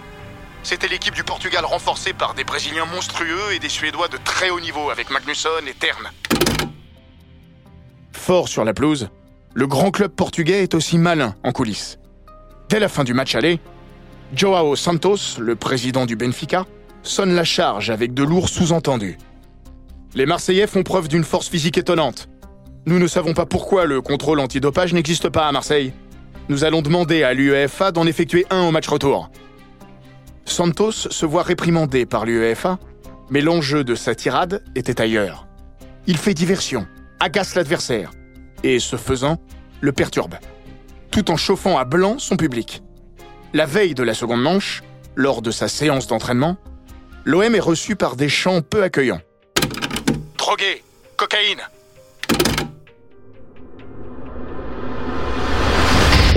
C'était 0.62 0.88
l'équipe 0.88 1.14
du 1.14 1.24
Portugal 1.24 1.64
renforcée 1.64 2.12
par 2.12 2.34
des 2.34 2.44
Brésiliens 2.44 2.84
monstrueux 2.84 3.52
et 3.54 3.58
des 3.58 3.68
Suédois 3.68 4.08
de 4.08 4.18
très 4.24 4.50
haut 4.50 4.60
niveau 4.60 4.90
avec 4.90 5.10
Magnusson 5.10 5.48
et 5.66 5.74
Terne. 5.74 6.10
Fort 8.12 8.48
sur 8.48 8.64
la 8.64 8.74
pelouse, 8.74 9.08
le 9.54 9.66
grand 9.66 9.90
club 9.90 10.12
portugais 10.12 10.62
est 10.62 10.74
aussi 10.74 10.98
malin 10.98 11.34
en 11.44 11.52
coulisses. 11.52 11.98
Dès 12.68 12.78
la 12.78 12.88
fin 12.88 13.04
du 13.04 13.14
match 13.14 13.34
aller, 13.34 13.58
Joao 14.34 14.76
Santos, 14.76 15.38
le 15.38 15.56
président 15.56 16.06
du 16.06 16.14
Benfica, 16.14 16.66
sonne 17.02 17.34
la 17.34 17.44
charge 17.44 17.90
avec 17.90 18.12
de 18.14 18.22
lourds 18.22 18.48
sous-entendus. 18.48 19.18
Les 20.14 20.26
Marseillais 20.26 20.66
font 20.66 20.82
preuve 20.82 21.08
d'une 21.08 21.24
force 21.24 21.48
physique 21.48 21.78
étonnante. 21.78 22.28
Nous 22.86 22.98
ne 22.98 23.06
savons 23.06 23.32
pas 23.32 23.46
pourquoi 23.46 23.86
le 23.86 24.02
contrôle 24.02 24.40
antidopage 24.40 24.92
n'existe 24.92 25.30
pas 25.30 25.48
à 25.48 25.52
Marseille. 25.52 25.92
Nous 26.48 26.64
allons 26.64 26.82
demander 26.82 27.22
à 27.22 27.32
l'UEFA 27.32 27.92
d'en 27.92 28.06
effectuer 28.06 28.46
un 28.50 28.62
au 28.62 28.70
match 28.70 28.88
retour. 28.88 29.30
Santos 30.50 30.92
se 30.92 31.26
voit 31.26 31.42
réprimandé 31.42 32.06
par 32.06 32.26
l'UEFA, 32.26 32.78
mais 33.30 33.40
l'enjeu 33.40 33.84
de 33.84 33.94
sa 33.94 34.14
tirade 34.14 34.62
était 34.74 35.00
ailleurs. 35.00 35.46
Il 36.06 36.18
fait 36.18 36.34
diversion, 36.34 36.86
agace 37.20 37.54
l'adversaire, 37.54 38.10
et 38.62 38.80
ce 38.80 38.96
faisant, 38.96 39.38
le 39.80 39.92
perturbe, 39.92 40.34
tout 41.10 41.30
en 41.30 41.36
chauffant 41.36 41.78
à 41.78 41.84
blanc 41.84 42.18
son 42.18 42.36
public. 42.36 42.82
La 43.52 43.64
veille 43.64 43.94
de 43.94 44.02
la 44.02 44.12
seconde 44.12 44.42
manche, 44.42 44.82
lors 45.14 45.40
de 45.40 45.50
sa 45.50 45.68
séance 45.68 46.08
d'entraînement, 46.08 46.56
l'OM 47.24 47.54
est 47.54 47.60
reçu 47.60 47.94
par 47.94 48.16
des 48.16 48.28
chants 48.28 48.60
peu 48.60 48.82
accueillants. 48.82 49.20
Drogué, 50.36 50.82
cocaïne, 51.16 51.62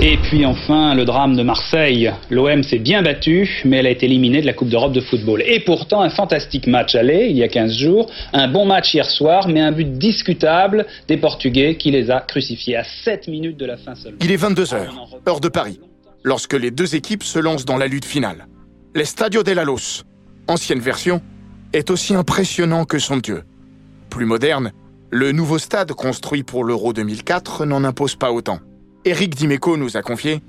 Et 0.06 0.18
puis 0.18 0.44
enfin, 0.44 0.94
le 0.94 1.06
drame 1.06 1.34
de 1.34 1.42
Marseille. 1.42 2.12
L'OM 2.28 2.62
s'est 2.62 2.78
bien 2.78 3.00
battu, 3.00 3.62
mais 3.64 3.78
elle 3.78 3.86
a 3.86 3.90
été 3.90 4.04
éliminée 4.04 4.42
de 4.42 4.46
la 4.46 4.52
Coupe 4.52 4.68
d'Europe 4.68 4.92
de 4.92 5.00
football. 5.00 5.42
Et 5.46 5.60
pourtant, 5.60 6.02
un 6.02 6.10
fantastique 6.10 6.66
match 6.66 6.94
aller, 6.94 7.28
il 7.30 7.38
y 7.38 7.42
a 7.42 7.48
15 7.48 7.72
jours, 7.72 8.10
un 8.34 8.46
bon 8.46 8.66
match 8.66 8.92
hier 8.92 9.08
soir, 9.08 9.48
mais 9.48 9.62
un 9.62 9.72
but 9.72 9.96
discutable 9.96 10.84
des 11.08 11.16
Portugais 11.16 11.78
qui 11.78 11.90
les 11.90 12.10
a 12.10 12.20
crucifiés 12.20 12.76
à 12.76 12.84
7 12.84 13.28
minutes 13.28 13.56
de 13.56 13.64
la 13.64 13.78
fin 13.78 13.94
seulement. 13.94 14.18
Il 14.20 14.30
est 14.30 14.36
22h, 14.36 14.88
heure 15.26 15.40
de 15.40 15.48
Paris, 15.48 15.80
lorsque 16.22 16.52
les 16.52 16.70
deux 16.70 16.94
équipes 16.94 17.22
se 17.22 17.38
lancent 17.38 17.64
dans 17.64 17.78
la 17.78 17.86
lutte 17.86 18.04
finale. 18.04 18.46
L'Estadio 18.94 19.42
de 19.42 19.52
la 19.52 19.64
Los, 19.64 20.02
ancienne 20.48 20.80
version, 20.80 21.22
est 21.72 21.90
aussi 21.90 22.14
impressionnant 22.14 22.84
que 22.84 22.98
somptueux. 22.98 23.44
Plus 24.10 24.26
moderne, 24.26 24.72
le 25.10 25.32
nouveau 25.32 25.56
stade 25.56 25.92
construit 25.92 26.42
pour 26.42 26.62
l'Euro 26.62 26.92
2004 26.92 27.64
n'en 27.64 27.84
impose 27.84 28.16
pas 28.16 28.32
autant. 28.32 28.58
Eric 29.06 29.34
Dimeco 29.34 29.76
nous 29.76 29.98
a 29.98 30.02
confié 30.02 30.40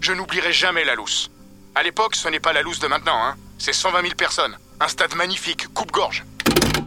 Je 0.00 0.12
n'oublierai 0.12 0.52
jamais 0.52 0.84
la 0.84 0.94
Lousse. 0.94 1.32
À 1.74 1.82
l'époque, 1.82 2.14
ce 2.14 2.28
n'est 2.28 2.38
pas 2.38 2.52
la 2.52 2.62
Lousse 2.62 2.78
de 2.78 2.86
maintenant, 2.86 3.16
hein. 3.20 3.34
C'est 3.58 3.72
120 3.72 4.02
000 4.02 4.14
personnes. 4.16 4.56
Un 4.78 4.86
stade 4.86 5.16
magnifique, 5.16 5.66
coupe-gorge. 5.74 6.24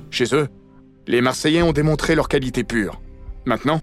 Chez 0.10 0.34
eux, 0.34 0.48
les 1.06 1.20
Marseillais 1.20 1.64
ont 1.64 1.74
démontré 1.74 2.16
leur 2.16 2.30
qualité 2.30 2.64
pure. 2.64 3.02
Maintenant, 3.44 3.82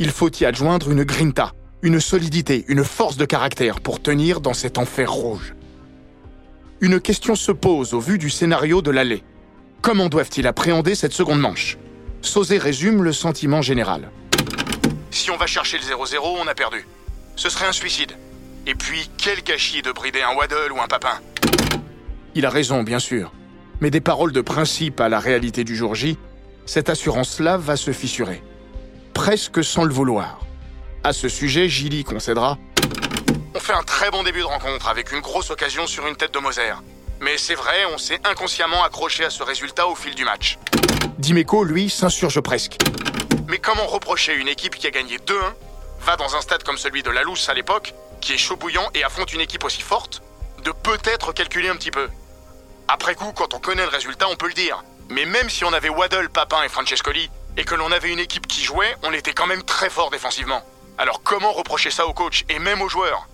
il 0.00 0.10
faut 0.10 0.30
y 0.32 0.44
adjoindre 0.44 0.90
une 0.90 1.04
grinta, 1.04 1.52
une 1.82 2.00
solidité, 2.00 2.64
une 2.66 2.82
force 2.82 3.16
de 3.16 3.24
caractère 3.24 3.80
pour 3.80 4.02
tenir 4.02 4.40
dans 4.40 4.54
cet 4.54 4.78
enfer 4.78 5.12
rouge. 5.12 5.54
Une 6.80 6.98
question 6.98 7.36
se 7.36 7.52
pose 7.52 7.94
au 7.94 8.00
vu 8.00 8.18
du 8.18 8.30
scénario 8.30 8.82
de 8.82 8.90
l'aller. 8.90 9.22
Comment 9.80 10.08
doivent-ils 10.08 10.48
appréhender 10.48 10.96
cette 10.96 11.12
seconde 11.12 11.40
manche? 11.40 11.78
Sauzé 12.20 12.58
résume 12.58 13.04
le 13.04 13.12
sentiment 13.12 13.62
général. 13.62 14.10
Si 15.16 15.30
on 15.30 15.38
va 15.38 15.46
chercher 15.46 15.78
le 15.78 15.82
0-0, 15.82 16.18
on 16.22 16.46
a 16.46 16.54
perdu. 16.54 16.86
Ce 17.36 17.48
serait 17.48 17.66
un 17.66 17.72
suicide. 17.72 18.12
Et 18.66 18.74
puis, 18.74 19.10
quel 19.16 19.42
gâchis 19.42 19.80
de 19.80 19.90
brider 19.90 20.20
un 20.20 20.36
Waddle 20.36 20.70
ou 20.72 20.78
un 20.78 20.86
Papin. 20.86 21.18
Il 22.34 22.44
a 22.44 22.50
raison, 22.50 22.82
bien 22.82 22.98
sûr. 22.98 23.32
Mais 23.80 23.90
des 23.90 24.02
paroles 24.02 24.32
de 24.32 24.42
principe 24.42 25.00
à 25.00 25.08
la 25.08 25.18
réalité 25.18 25.64
du 25.64 25.74
jour 25.74 25.94
J, 25.94 26.18
cette 26.66 26.90
assurance-là 26.90 27.56
va 27.56 27.76
se 27.76 27.92
fissurer. 27.92 28.42
Presque 29.14 29.64
sans 29.64 29.84
le 29.84 29.92
vouloir. 29.92 30.40
À 31.02 31.14
ce 31.14 31.30
sujet, 31.30 31.66
Gilly 31.66 32.04
concédera. 32.04 32.58
On 33.54 33.58
fait 33.58 33.72
un 33.72 33.84
très 33.84 34.10
bon 34.10 34.22
début 34.22 34.40
de 34.40 34.44
rencontre 34.44 34.86
avec 34.86 35.12
une 35.12 35.20
grosse 35.20 35.50
occasion 35.50 35.86
sur 35.86 36.06
une 36.06 36.16
tête 36.16 36.34
de 36.34 36.40
Moser. 36.40 36.74
Mais 37.22 37.38
c'est 37.38 37.54
vrai, 37.54 37.86
on 37.90 37.96
s'est 37.96 38.20
inconsciemment 38.30 38.84
accroché 38.84 39.24
à 39.24 39.30
ce 39.30 39.42
résultat 39.42 39.86
au 39.86 39.94
fil 39.94 40.14
du 40.14 40.26
match. 40.26 40.58
Dimeco, 41.18 41.64
lui, 41.64 41.88
s'insurge 41.88 42.42
presque. 42.42 42.76
Mais 43.48 43.58
comment 43.58 43.86
reprocher 43.86 44.34
une 44.34 44.48
équipe 44.48 44.74
qui 44.74 44.88
a 44.88 44.90
gagné 44.90 45.18
2-1, 45.18 45.34
va 46.00 46.16
dans 46.16 46.34
un 46.34 46.40
stade 46.40 46.64
comme 46.64 46.78
celui 46.78 47.02
de 47.02 47.10
la 47.10 47.22
Lousse 47.22 47.48
à 47.48 47.54
l'époque, 47.54 47.94
qui 48.20 48.32
est 48.32 48.38
chaud 48.38 48.56
bouillant 48.56 48.88
et 48.94 49.04
affronte 49.04 49.32
une 49.32 49.40
équipe 49.40 49.62
aussi 49.62 49.82
forte, 49.82 50.22
de 50.64 50.72
peut-être 50.72 51.32
calculer 51.32 51.68
un 51.68 51.76
petit 51.76 51.92
peu 51.92 52.08
Après 52.88 53.14
coup, 53.14 53.32
quand 53.32 53.54
on 53.54 53.60
connaît 53.60 53.84
le 53.84 53.90
résultat, 53.90 54.26
on 54.28 54.36
peut 54.36 54.48
le 54.48 54.54
dire. 54.54 54.82
Mais 55.10 55.26
même 55.26 55.48
si 55.48 55.64
on 55.64 55.72
avait 55.72 55.88
Waddle, 55.88 56.28
Papin 56.28 56.64
et 56.64 56.68
Francescoli, 56.68 57.30
et 57.56 57.64
que 57.64 57.76
l'on 57.76 57.92
avait 57.92 58.12
une 58.12 58.18
équipe 58.18 58.48
qui 58.48 58.64
jouait, 58.64 58.96
on 59.04 59.12
était 59.12 59.32
quand 59.32 59.46
même 59.46 59.62
très 59.62 59.90
fort 59.90 60.10
défensivement. 60.10 60.62
Alors 60.98 61.22
comment 61.22 61.52
reprocher 61.52 61.90
ça 61.90 62.06
au 62.06 62.12
coach 62.12 62.44
et 62.48 62.58
même 62.58 62.82
aux 62.82 62.88
joueurs? 62.88 63.28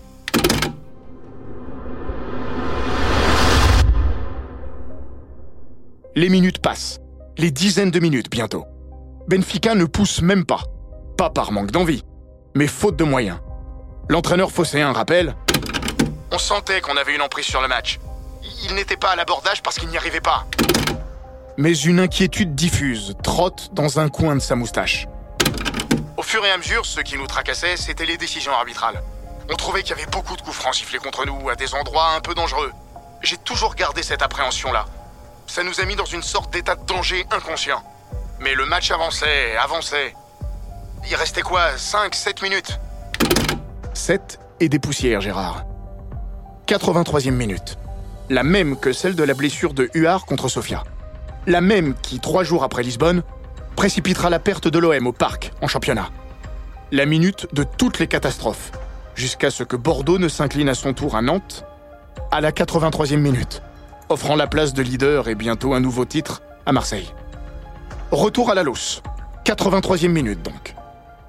Les 6.15 6.29
minutes 6.29 6.59
passent. 6.59 6.99
Les 7.37 7.49
dizaines 7.49 7.89
de 7.89 7.99
minutes 7.99 8.29
bientôt. 8.29 8.67
Benfica 9.27 9.73
ne 9.73 9.85
pousse 9.85 10.21
même 10.21 10.45
pas. 10.45 10.63
Pas 11.17 11.29
par 11.29 11.51
manque 11.51 11.71
d'envie, 11.71 12.03
mais 12.55 12.67
faute 12.67 12.97
de 12.97 13.05
moyens. 13.05 13.39
L'entraîneur 14.09 14.51
phocéen 14.51 14.91
rappelle 14.91 15.35
On 16.31 16.37
sentait 16.37 16.81
qu'on 16.81 16.97
avait 16.97 17.15
une 17.15 17.21
emprise 17.21 17.45
sur 17.45 17.61
le 17.61 17.69
match. 17.69 17.99
Il 18.65 18.75
n'était 18.75 18.97
pas 18.97 19.11
à 19.11 19.15
l'abordage 19.15 19.61
parce 19.63 19.79
qu'il 19.79 19.87
n'y 19.89 19.97
arrivait 19.97 20.19
pas. 20.19 20.45
Mais 21.57 21.73
une 21.73 21.99
inquiétude 21.99 22.53
diffuse 22.53 23.13
trotte 23.23 23.69
dans 23.73 23.99
un 23.99 24.09
coin 24.09 24.35
de 24.35 24.41
sa 24.41 24.55
moustache. 24.55 25.07
Au 26.17 26.23
fur 26.23 26.45
et 26.45 26.51
à 26.51 26.57
mesure, 26.57 26.85
ce 26.85 26.99
qui 26.99 27.17
nous 27.17 27.27
tracassait, 27.27 27.77
c'était 27.77 28.05
les 28.05 28.17
décisions 28.17 28.51
arbitrales. 28.51 29.01
On 29.49 29.55
trouvait 29.55 29.83
qu'il 29.83 29.95
y 29.95 29.99
avait 30.01 30.11
beaucoup 30.11 30.35
de 30.35 30.41
coups 30.41 30.55
francs 30.55 30.75
sifflés 30.75 30.99
contre 30.99 31.25
nous, 31.25 31.49
à 31.49 31.55
des 31.55 31.73
endroits 31.75 32.09
un 32.15 32.19
peu 32.19 32.33
dangereux. 32.33 32.71
J'ai 33.21 33.37
toujours 33.37 33.75
gardé 33.75 34.03
cette 34.03 34.21
appréhension-là. 34.21 34.85
Ça 35.47 35.63
nous 35.63 35.79
a 35.79 35.85
mis 35.85 35.95
dans 35.95 36.05
une 36.05 36.23
sorte 36.23 36.51
d'état 36.51 36.75
de 36.75 36.85
danger 36.85 37.25
inconscient. 37.31 37.81
Mais 38.43 38.55
le 38.55 38.65
match 38.65 38.91
avançait, 38.91 39.55
avançait. 39.55 40.13
Il 41.09 41.15
restait 41.15 41.41
quoi 41.41 41.77
5, 41.77 42.13
7 42.13 42.41
minutes? 42.41 42.77
7 43.93 44.37
et 44.59 44.67
des 44.67 44.79
poussières, 44.79 45.21
Gérard. 45.21 45.65
83e 46.67 47.31
minute. 47.31 47.77
La 48.29 48.43
même 48.43 48.77
que 48.77 48.91
celle 48.91 49.15
de 49.15 49.23
la 49.23 49.33
blessure 49.33 49.73
de 49.73 49.89
Huard 49.93 50.25
contre 50.25 50.49
Sofia. 50.49 50.83
La 51.47 51.61
même 51.61 51.93
qui, 52.01 52.19
trois 52.19 52.43
jours 52.43 52.65
après 52.65 52.83
Lisbonne, 52.83 53.23
précipitera 53.77 54.29
la 54.29 54.39
perte 54.39 54.67
de 54.67 54.77
l'OM 54.77 55.07
au 55.07 55.13
parc 55.13 55.51
en 55.61 55.67
championnat. 55.67 56.09
La 56.91 57.05
minute 57.05 57.47
de 57.53 57.63
toutes 57.63 57.99
les 57.99 58.07
catastrophes, 58.07 58.71
jusqu'à 59.15 59.51
ce 59.51 59.63
que 59.63 59.77
Bordeaux 59.77 60.19
ne 60.19 60.27
s'incline 60.27 60.67
à 60.67 60.75
son 60.75 60.93
tour 60.93 61.15
à 61.15 61.21
Nantes 61.21 61.65
à 62.29 62.41
la 62.41 62.51
83e 62.51 63.17
minute, 63.17 63.61
offrant 64.09 64.35
la 64.35 64.47
place 64.47 64.73
de 64.73 64.81
leader 64.81 65.29
et 65.29 65.35
bientôt 65.35 65.73
un 65.73 65.79
nouveau 65.79 66.03
titre 66.03 66.41
à 66.65 66.73
Marseille. 66.73 67.13
Retour 68.11 68.51
à 68.51 68.55
la 68.55 68.63
Losse, 68.63 69.01
83e 69.45 70.07
minute 70.07 70.41
donc. 70.43 70.75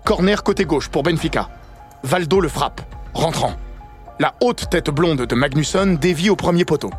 Corner 0.04 0.42
côté 0.42 0.64
gauche 0.64 0.88
pour 0.88 1.02
Benfica. 1.02 1.48
Valdo 2.02 2.40
le 2.40 2.48
frappe, 2.48 2.82
rentrant. 3.14 3.54
La 4.20 4.34
haute 4.40 4.68
tête 4.70 4.90
blonde 4.90 5.22
de 5.22 5.34
Magnusson 5.34 5.96
dévie 6.00 6.30
au 6.30 6.36
premier 6.36 6.64
poteau. 6.64 6.90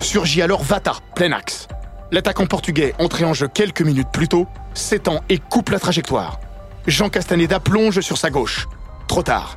Surgit 0.00 0.42
alors 0.42 0.62
Vata, 0.62 0.94
plein 1.14 1.32
axe. 1.32 1.66
L'attaquant 2.10 2.46
portugais, 2.46 2.94
entré 2.98 3.24
en 3.24 3.32
jeu 3.32 3.48
quelques 3.48 3.80
minutes 3.82 4.10
plus 4.12 4.28
tôt, 4.28 4.46
s'étend 4.74 5.20
et 5.28 5.38
coupe 5.38 5.70
la 5.70 5.78
trajectoire. 5.78 6.38
Jean 6.86 7.08
Castaneda 7.08 7.58
plonge 7.58 8.00
sur 8.00 8.18
sa 8.18 8.28
gauche. 8.28 8.68
Trop 9.08 9.22
tard. 9.22 9.56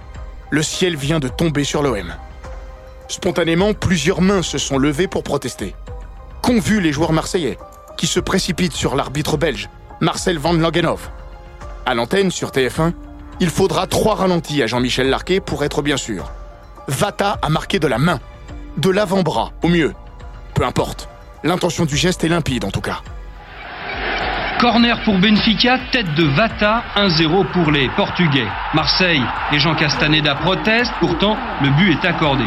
Le 0.51 0.63
ciel 0.63 0.95
vient 0.95 1.19
de 1.19 1.27
tomber 1.27 1.65
sur 1.65 1.83
l'OM. 1.83 2.13
Spontanément, 3.09 3.73
plusieurs 3.73 4.21
mains 4.21 4.41
se 4.41 4.57
sont 4.57 4.77
levées 4.77 5.07
pour 5.07 5.23
protester. 5.23 5.75
Vu 6.47 6.79
les 6.79 6.93
joueurs 6.93 7.11
marseillais, 7.11 7.57
qui 7.97 8.07
se 8.07 8.19
précipitent 8.19 8.73
sur 8.73 8.95
l'arbitre 8.95 9.37
belge, 9.37 9.69
Marcel 10.01 10.37
Van 10.37 10.53
Langenhoff. 10.53 11.11
À 11.85 11.93
l'antenne, 11.93 12.31
sur 12.31 12.49
TF1, 12.49 12.93
il 13.39 13.49
faudra 13.49 13.87
trois 13.87 14.15
ralentis 14.15 14.63
à 14.63 14.67
Jean-Michel 14.67 15.09
Larquet 15.09 15.39
pour 15.39 15.63
être 15.63 15.81
bien 15.81 15.97
sûr. 15.97 16.31
Vata 16.87 17.37
a 17.41 17.49
marqué 17.49 17.79
de 17.79 17.87
la 17.87 17.97
main, 17.97 18.19
de 18.77 18.89
l'avant-bras, 18.89 19.51
au 19.63 19.67
mieux. 19.67 19.93
Peu 20.53 20.65
importe. 20.65 21.09
L'intention 21.43 21.85
du 21.85 21.97
geste 21.97 22.23
est 22.23 22.29
limpide 22.29 22.65
en 22.65 22.71
tout 22.71 22.81
cas. 22.81 23.01
Corner 24.59 25.03
pour 25.03 25.19
Benfica, 25.19 25.77
tête 25.91 26.13
de 26.15 26.23
Vata, 26.23 26.83
1-0 26.95 27.45
pour 27.51 27.71
les 27.71 27.89
Portugais. 27.89 28.47
Marseille 28.73 29.21
et 29.51 29.59
Jean 29.59 29.75
Castaneda 29.75 30.35
protestent, 30.35 30.93
pourtant 30.99 31.37
le 31.61 31.69
but 31.71 31.91
est 31.91 32.07
accordé. 32.07 32.45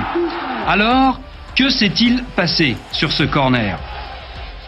Alors, 0.66 1.20
que 1.54 1.68
s'est-il 1.68 2.24
passé 2.34 2.76
sur 2.92 3.12
ce 3.12 3.24
corner? 3.24 3.78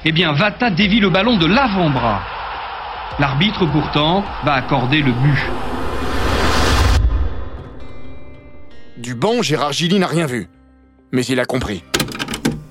Eh 0.04 0.12
bien, 0.12 0.32
Vata 0.32 0.70
dévie 0.70 0.98
le 0.98 1.10
ballon 1.10 1.36
de 1.36 1.44
l'avant-bras. 1.44 2.22
L'arbitre 3.18 3.66
pourtant 3.66 4.24
va 4.44 4.54
accorder 4.54 5.02
le 5.02 5.12
but. 5.12 5.38
Du 8.96 9.14
banc, 9.14 9.42
Gérard 9.42 9.72
Gilly 9.72 9.98
n'a 9.98 10.06
rien 10.06 10.24
vu. 10.24 10.48
Mais 11.12 11.24
il 11.26 11.38
a 11.38 11.44
compris. 11.44 11.84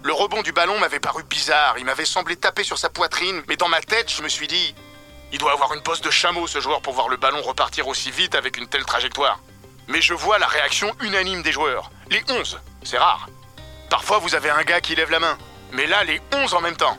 Le 0.04 0.12
rebond 0.12 0.42
du 0.42 0.52
ballon 0.54 0.80
m'avait 0.80 1.00
paru 1.00 1.24
bizarre, 1.30 1.76
il 1.78 1.86
m'avait 1.86 2.06
semblé 2.06 2.36
taper 2.36 2.64
sur 2.64 2.80
sa 2.80 2.90
poitrine, 2.90 3.44
mais 3.48 3.58
dans 3.58 3.68
ma 3.68 3.80
tête, 3.80 4.12
je 4.12 4.24
me 4.24 4.30
suis 4.30 4.48
dit, 4.48 4.74
il 5.32 5.38
doit 5.38 5.52
avoir 5.52 5.76
une 5.76 5.82
poste 5.82 6.04
de 6.04 6.10
chameau 6.10 6.48
ce 6.48 6.60
joueur 6.60 6.82
pour 6.82 6.94
voir 6.94 7.10
le 7.10 7.18
ballon 7.18 7.42
repartir 7.44 7.88
aussi 7.88 8.10
vite 8.10 8.34
avec 8.34 8.58
une 8.58 8.68
telle 8.68 8.86
trajectoire. 8.86 9.40
Mais 9.88 10.02
je 10.02 10.16
vois 10.16 10.40
la 10.40 10.48
réaction 10.48 10.92
unanime 11.04 11.44
des 11.44 11.52
joueurs. 11.52 11.92
Les 12.10 12.24
11, 12.28 12.60
c'est 12.82 12.98
rare. 12.98 13.30
Parfois 13.92 14.18
vous 14.18 14.34
avez 14.34 14.50
un 14.50 14.64
gars 14.64 14.82
qui 14.82 14.96
lève 14.96 15.12
la 15.12 15.20
main, 15.20 15.38
mais 15.74 15.86
là 15.86 16.04
les 16.06 16.20
11 16.34 16.56
en 16.56 16.62
même 16.62 16.76
temps. 16.76 16.98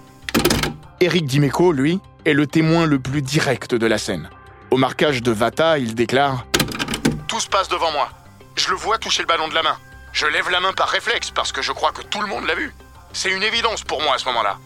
Eric 1.02 1.24
Dimeco, 1.24 1.72
lui, 1.72 1.98
est 2.26 2.34
le 2.34 2.46
témoin 2.46 2.84
le 2.84 2.98
plus 2.98 3.22
direct 3.22 3.74
de 3.74 3.86
la 3.86 3.96
scène. 3.96 4.28
Au 4.70 4.76
marquage 4.76 5.22
de 5.22 5.32
Vata, 5.32 5.78
il 5.78 5.94
déclare 5.94 6.44
Tout 7.26 7.40
se 7.40 7.48
passe 7.48 7.68
devant 7.68 7.90
moi. 7.90 8.10
Je 8.54 8.68
le 8.68 8.76
vois 8.76 8.98
toucher 8.98 9.22
le 9.22 9.26
ballon 9.26 9.48
de 9.48 9.54
la 9.54 9.62
main. 9.62 9.78
Je 10.12 10.26
lève 10.26 10.50
la 10.50 10.60
main 10.60 10.74
par 10.74 10.90
réflexe 10.90 11.30
parce 11.30 11.52
que 11.52 11.62
je 11.62 11.72
crois 11.72 11.92
que 11.92 12.02
tout 12.02 12.20
le 12.20 12.26
monde 12.26 12.44
l'a 12.46 12.54
vu. 12.54 12.74
C'est 13.14 13.30
une 13.30 13.42
évidence 13.42 13.82
pour 13.82 14.02
moi 14.02 14.16
à 14.16 14.18
ce 14.18 14.26
moment-là. 14.26 14.58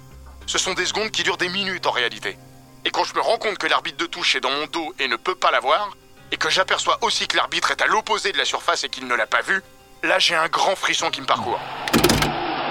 Ce 0.46 0.58
sont 0.58 0.74
des 0.74 0.86
secondes 0.86 1.12
qui 1.12 1.22
durent 1.22 1.36
des 1.36 1.48
minutes 1.48 1.86
en 1.86 1.92
réalité. 1.92 2.36
Et 2.84 2.90
quand 2.90 3.04
je 3.04 3.14
me 3.14 3.20
rends 3.20 3.38
compte 3.38 3.58
que 3.58 3.68
l'arbitre 3.68 3.98
de 3.98 4.06
touche 4.06 4.34
est 4.34 4.40
dans 4.40 4.50
mon 4.50 4.66
dos 4.66 4.92
et 4.98 5.06
ne 5.06 5.14
peut 5.14 5.36
pas 5.36 5.52
la 5.52 5.60
voir, 5.60 5.96
et 6.32 6.36
que 6.36 6.50
j'aperçois 6.50 6.98
aussi 7.02 7.28
que 7.28 7.36
l'arbitre 7.36 7.70
est 7.70 7.80
à 7.80 7.86
l'opposé 7.86 8.32
de 8.32 8.38
la 8.38 8.44
surface 8.44 8.82
et 8.82 8.88
qu'il 8.88 9.06
ne 9.06 9.14
l'a 9.14 9.28
pas 9.28 9.42
vue, 9.42 9.62
là 10.02 10.18
j'ai 10.18 10.34
un 10.34 10.48
grand 10.48 10.74
frisson 10.74 11.12
qui 11.12 11.20
me 11.20 11.26
parcourt. 11.26 11.60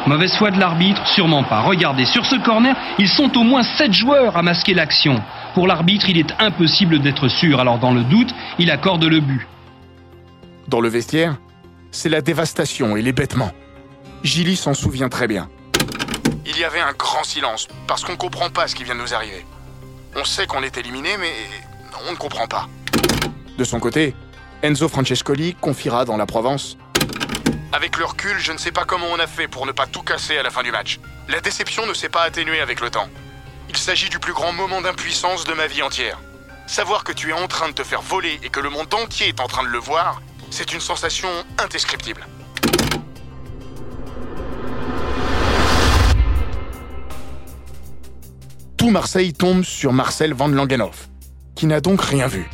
Mauvaise 0.06 0.34
foi 0.34 0.52
de 0.52 0.60
l'arbitre 0.60 1.06
Sûrement 1.08 1.44
pas. 1.44 1.62
Regardez, 1.62 2.06
sur 2.06 2.26
ce 2.26 2.36
corner, 2.36 2.76
ils 3.00 3.08
sont 3.08 3.38
au 3.38 3.44
moins 3.44 3.64
7 3.64 3.94
joueurs 3.94 4.36
à 4.36 4.42
masquer 4.42 4.74
l'action. 4.74 5.22
Pour 5.54 5.66
l'arbitre, 5.66 6.10
il 6.10 6.18
est 6.18 6.32
impossible 6.40 7.00
d'être 7.00 7.30
sûr, 7.30 7.60
alors 7.60 7.80
dans 7.80 7.94
le 7.94 8.04
doute, 8.04 8.34
il 8.60 8.70
accorde 8.70 9.06
le 9.06 9.22
but. 9.22 9.48
Dans 10.68 10.82
le 10.82 10.90
vestiaire, 10.90 11.38
c'est 11.92 12.10
la 12.10 12.22
dévastation 12.22 12.98
et 12.98 13.02
l'hébétement. 13.02 13.52
Gilly 14.24 14.56
s'en 14.56 14.74
souvient 14.74 15.10
très 15.10 15.28
bien. 15.28 15.50
Il 16.46 16.58
y 16.58 16.64
avait 16.66 16.82
un 16.82 16.94
grand 16.94 17.24
silence, 17.24 17.68
parce 17.88 18.04
qu'on 18.04 18.14
ne 18.14 18.18
comprend 18.18 18.50
pas 18.50 18.68
ce 18.68 18.76
qui 18.76 18.84
vient 18.84 18.96
de 18.96 19.02
nous 19.02 19.14
arriver. 19.14 19.46
On 20.16 20.26
sait 20.26 20.48
qu'on 20.48 20.64
est 20.64 20.78
éliminé, 20.78 21.10
mais 21.20 21.32
on 22.08 22.12
ne 22.12 22.18
comprend 22.18 22.48
pas. 22.48 22.68
De 23.58 23.64
son 23.64 23.80
côté, 23.80 24.16
Enzo 24.64 24.90
Francescoli 24.90 25.56
confiera 25.56 26.04
dans 26.04 26.18
la 26.18 26.26
Provence. 26.26 26.78
Avec 27.74 27.98
le 27.98 28.06
recul, 28.06 28.38
je 28.38 28.52
ne 28.52 28.60
sais 28.60 28.72
pas 28.72 28.86
comment 28.86 29.08
on 29.12 29.18
a 29.18 29.26
fait 29.26 29.48
pour 29.48 29.66
ne 29.66 29.72
pas 29.72 29.88
tout 29.88 30.04
casser 30.04 30.38
à 30.38 30.44
la 30.44 30.52
fin 30.52 30.62
du 30.62 30.72
match. 30.72 31.00
La 31.28 31.42
déception 31.42 31.88
ne 31.88 31.96
s'est 31.96 32.08
pas 32.08 32.22
atténuée 32.22 32.62
avec 32.62 32.80
le 32.82 32.92
temps. 32.92 33.08
Il 33.68 33.76
s'agit 33.76 34.10
du 34.10 34.20
plus 34.20 34.32
grand 34.32 34.54
moment 34.54 34.80
d'impuissance 34.80 35.44
de 35.46 35.54
ma 35.54 35.66
vie 35.66 35.82
entière. 35.82 36.20
Savoir 36.68 37.04
que 37.04 37.12
tu 37.12 37.32
es 37.32 37.34
en 37.34 37.48
train 37.48 37.70
de 37.70 37.74
te 37.74 37.84
faire 37.84 38.04
voler 38.04 38.40
et 38.44 38.50
que 38.50 38.60
le 38.60 38.70
monde 38.70 38.94
entier 38.94 39.30
est 39.30 39.40
en 39.40 39.48
train 39.48 39.64
de 39.64 39.70
le 39.70 39.80
voir, 39.80 40.22
c'est 40.52 40.72
une 40.72 40.82
sensation 40.82 41.28
indescriptible. 41.58 42.28
Tout 48.78 48.92
Marseille 48.92 49.34
tombe 49.34 49.64
sur 49.64 49.94
Marcel 49.94 50.36
Van 50.36 50.48
Langenhoff, 50.48 51.10
qui 51.56 51.66
n'a 51.66 51.82
donc 51.82 52.04
rien 52.04 52.28
vu. 52.28 52.48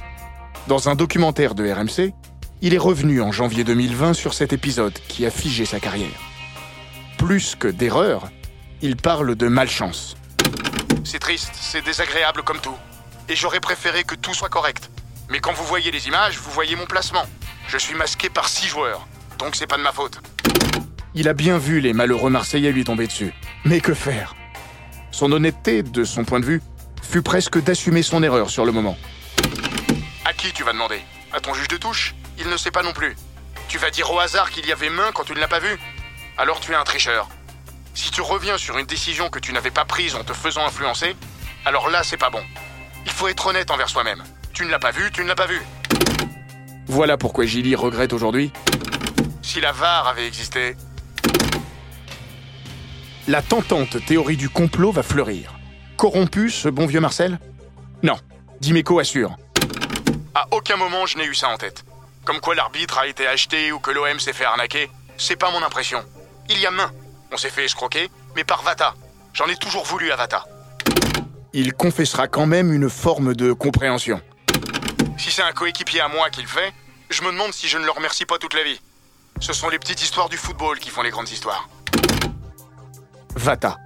Dans 0.67 0.87
un 0.87 0.95
documentaire 0.95 1.55
de 1.55 1.69
RMC, 1.69 2.13
Il 2.61 2.73
est 2.73 2.77
revenu 2.79 3.21
en 3.21 3.31
janvier 3.31 3.63
2020 3.63 4.13
sur 4.13 4.33
cet 4.33 4.51
épisode 4.51 4.93
qui 5.07 5.25
a 5.25 5.31
figé 5.31 5.63
sa 5.63 5.79
carrière. 5.79 6.19
Plus 7.17 7.55
que 7.55 7.69
d'erreur, 7.69 8.29
il 8.81 8.97
parle 8.97 9.35
de 9.35 9.47
malchance. 9.47 10.17
C'est 11.05 11.19
triste, 11.19 11.53
c'est 11.53 11.81
désagréable 11.81 12.43
comme 12.43 12.59
tout. 12.59 12.75
Et 13.29 13.35
j'aurais 13.37 13.61
préféré 13.61 14.03
que 14.03 14.15
tout 14.15 14.33
soit 14.33 14.49
correct. 14.49 14.89
Mais 15.29 15.39
quand 15.39 15.53
vous 15.53 15.63
voyez 15.63 15.89
les 15.89 16.07
images, 16.07 16.37
vous 16.37 16.51
voyez 16.51 16.75
mon 16.75 16.85
placement. 16.85 17.25
Je 17.69 17.77
suis 17.77 17.95
masqué 17.95 18.27
par 18.29 18.49
six 18.49 18.67
joueurs, 18.67 19.07
donc 19.37 19.55
c'est 19.55 19.67
pas 19.67 19.77
de 19.77 19.83
ma 19.83 19.93
faute. 19.93 20.19
Il 21.15 21.29
a 21.29 21.33
bien 21.33 21.57
vu 21.57 21.79
les 21.79 21.93
malheureux 21.93 22.29
Marseillais 22.29 22.73
lui 22.73 22.83
tomber 22.83 23.07
dessus. 23.07 23.33
Mais 23.63 23.79
que 23.79 23.93
faire? 23.93 24.35
Son 25.11 25.31
honnêteté, 25.31 25.81
de 25.81 26.03
son 26.03 26.25
point 26.25 26.41
de 26.41 26.45
vue, 26.45 26.61
fut 27.01 27.21
presque 27.21 27.61
d'assumer 27.63 28.03
son 28.03 28.21
erreur 28.21 28.49
sur 28.49 28.65
le 28.65 28.73
moment. 28.73 28.97
À 30.25 30.33
qui 30.33 30.51
tu 30.51 30.63
vas 30.63 30.73
demander? 30.73 30.99
À 31.31 31.39
ton 31.39 31.53
juge 31.53 31.69
de 31.69 31.77
touche? 31.77 32.15
Il 32.39 32.47
ne 32.47 32.57
sait 32.57 32.71
pas 32.71 32.83
non 32.83 32.93
plus. 32.93 33.15
Tu 33.67 33.77
vas 33.77 33.91
dire 33.91 34.09
au 34.11 34.19
hasard 34.19 34.49
qu'il 34.49 34.65
y 34.65 34.71
avait 34.71 34.89
main 34.89 35.11
quand 35.13 35.25
tu 35.25 35.33
ne 35.33 35.39
l'as 35.39 35.47
pas 35.47 35.59
vu 35.59 35.77
Alors 36.37 36.59
tu 36.59 36.71
es 36.71 36.75
un 36.75 36.83
tricheur. 36.83 37.27
Si 37.93 38.11
tu 38.11 38.21
reviens 38.21 38.57
sur 38.57 38.77
une 38.77 38.85
décision 38.85 39.29
que 39.29 39.39
tu 39.39 39.51
n'avais 39.51 39.71
pas 39.71 39.85
prise 39.85 40.15
en 40.15 40.23
te 40.23 40.33
faisant 40.33 40.65
influencer, 40.65 41.15
alors 41.65 41.89
là 41.89 42.01
c'est 42.03 42.17
pas 42.17 42.29
bon. 42.29 42.41
Il 43.05 43.11
faut 43.11 43.27
être 43.27 43.45
honnête 43.47 43.71
envers 43.71 43.89
soi-même. 43.89 44.23
Tu 44.53 44.63
ne 44.65 44.69
l'as 44.71 44.79
pas 44.79 44.91
vu, 44.91 45.11
tu 45.11 45.21
ne 45.21 45.27
l'as 45.27 45.35
pas 45.35 45.47
vu. 45.47 45.61
Voilà 46.87 47.17
pourquoi 47.17 47.45
Gilly 47.45 47.75
regrette 47.75 48.13
aujourd'hui. 48.13 48.51
Si 49.41 49.59
la 49.59 49.71
VAR 49.71 50.07
avait 50.07 50.27
existé, 50.27 50.75
La 53.27 53.41
tentante 53.41 54.03
théorie 54.05 54.37
du 54.37 54.49
complot 54.49 54.91
va 54.91 55.03
fleurir. 55.03 55.53
Corrompu, 55.97 56.49
ce 56.49 56.67
bon 56.69 56.87
vieux 56.87 56.99
Marcel? 57.01 57.37
Non, 58.01 58.15
Dimeco 58.61 58.97
assure. 58.99 59.35
à 60.33 60.47
aucun 60.51 60.77
moment 60.77 61.05
je 61.05 61.17
n'ai 61.17 61.25
eu 61.25 61.35
ça 61.35 61.49
en 61.49 61.57
tête. 61.57 61.83
Comme 62.29 62.41
quoi 62.41 62.53
l'arbitre 62.53 62.99
a 62.99 63.07
été 63.07 63.25
acheté 63.25 63.71
ou 63.71 63.79
que 63.79 63.89
l'OM 63.89 64.19
s'est 64.19 64.33
fait 64.33 64.45
arnaquer, 64.45 64.91
c'est 65.17 65.35
pas 65.35 65.49
mon 65.49 65.63
impression. 65.63 66.05
Il 66.47 66.59
y 66.59 66.67
a 66.67 66.69
main. 66.69 66.91
On 67.31 67.37
s'est 67.37 67.49
fait 67.49 67.65
escroquer, 67.65 68.11
mais 68.35 68.43
par 68.43 68.61
Vata. 68.61 68.93
J'en 69.33 69.47
ai 69.47 69.55
toujours 69.55 69.83
voulu 69.83 70.11
à 70.11 70.15
Vata. 70.15 70.45
Il 71.53 71.73
confessera 71.73 72.27
quand 72.27 72.45
même 72.45 72.71
une 72.71 72.87
forme 72.87 73.33
de 73.33 73.51
compréhension. 73.51 74.21
Si 75.17 75.31
c'est 75.31 75.41
un 75.41 75.53
coéquipier 75.53 76.01
à 76.01 76.07
moi 76.07 76.29
qui 76.29 76.43
le 76.43 76.47
fait, 76.47 76.71
je 77.09 77.23
me 77.23 77.31
demande 77.31 77.51
si 77.51 77.67
je 77.67 77.79
ne 77.79 77.85
le 77.85 77.89
remercie 77.89 78.25
pas 78.25 78.37
toute 78.37 78.53
la 78.53 78.63
vie. 78.63 78.79
Ce 79.39 79.51
sont 79.51 79.69
les 79.69 79.79
petites 79.79 80.03
histoires 80.03 80.29
du 80.29 80.37
football 80.37 80.77
qui 80.77 80.91
font 80.91 81.01
les 81.01 81.09
grandes 81.09 81.31
histoires. 81.31 81.67
Vata. 83.35 83.77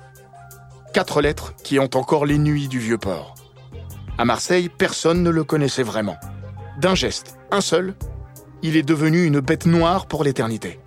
Quatre 0.93 1.21
lettres 1.21 1.53
qui 1.63 1.79
ont 1.79 1.89
encore 1.95 2.25
les 2.25 2.39
nuits 2.39 2.67
du 2.67 2.79
vieux 2.79 2.97
port. 2.97 3.35
À 4.17 4.25
Marseille, 4.25 4.67
personne 4.67 5.23
ne 5.23 5.29
le 5.29 5.45
connaissait 5.45 5.83
vraiment. 5.83 6.17
D'un 6.77 6.93
geste, 6.93 7.37
un 7.49 7.61
seul, 7.61 7.95
il 8.63 8.77
est 8.77 8.83
devenu 8.83 9.25
une 9.25 9.41
bête 9.41 9.65
noire 9.65 10.07
pour 10.07 10.23
l'éternité. 10.23 10.79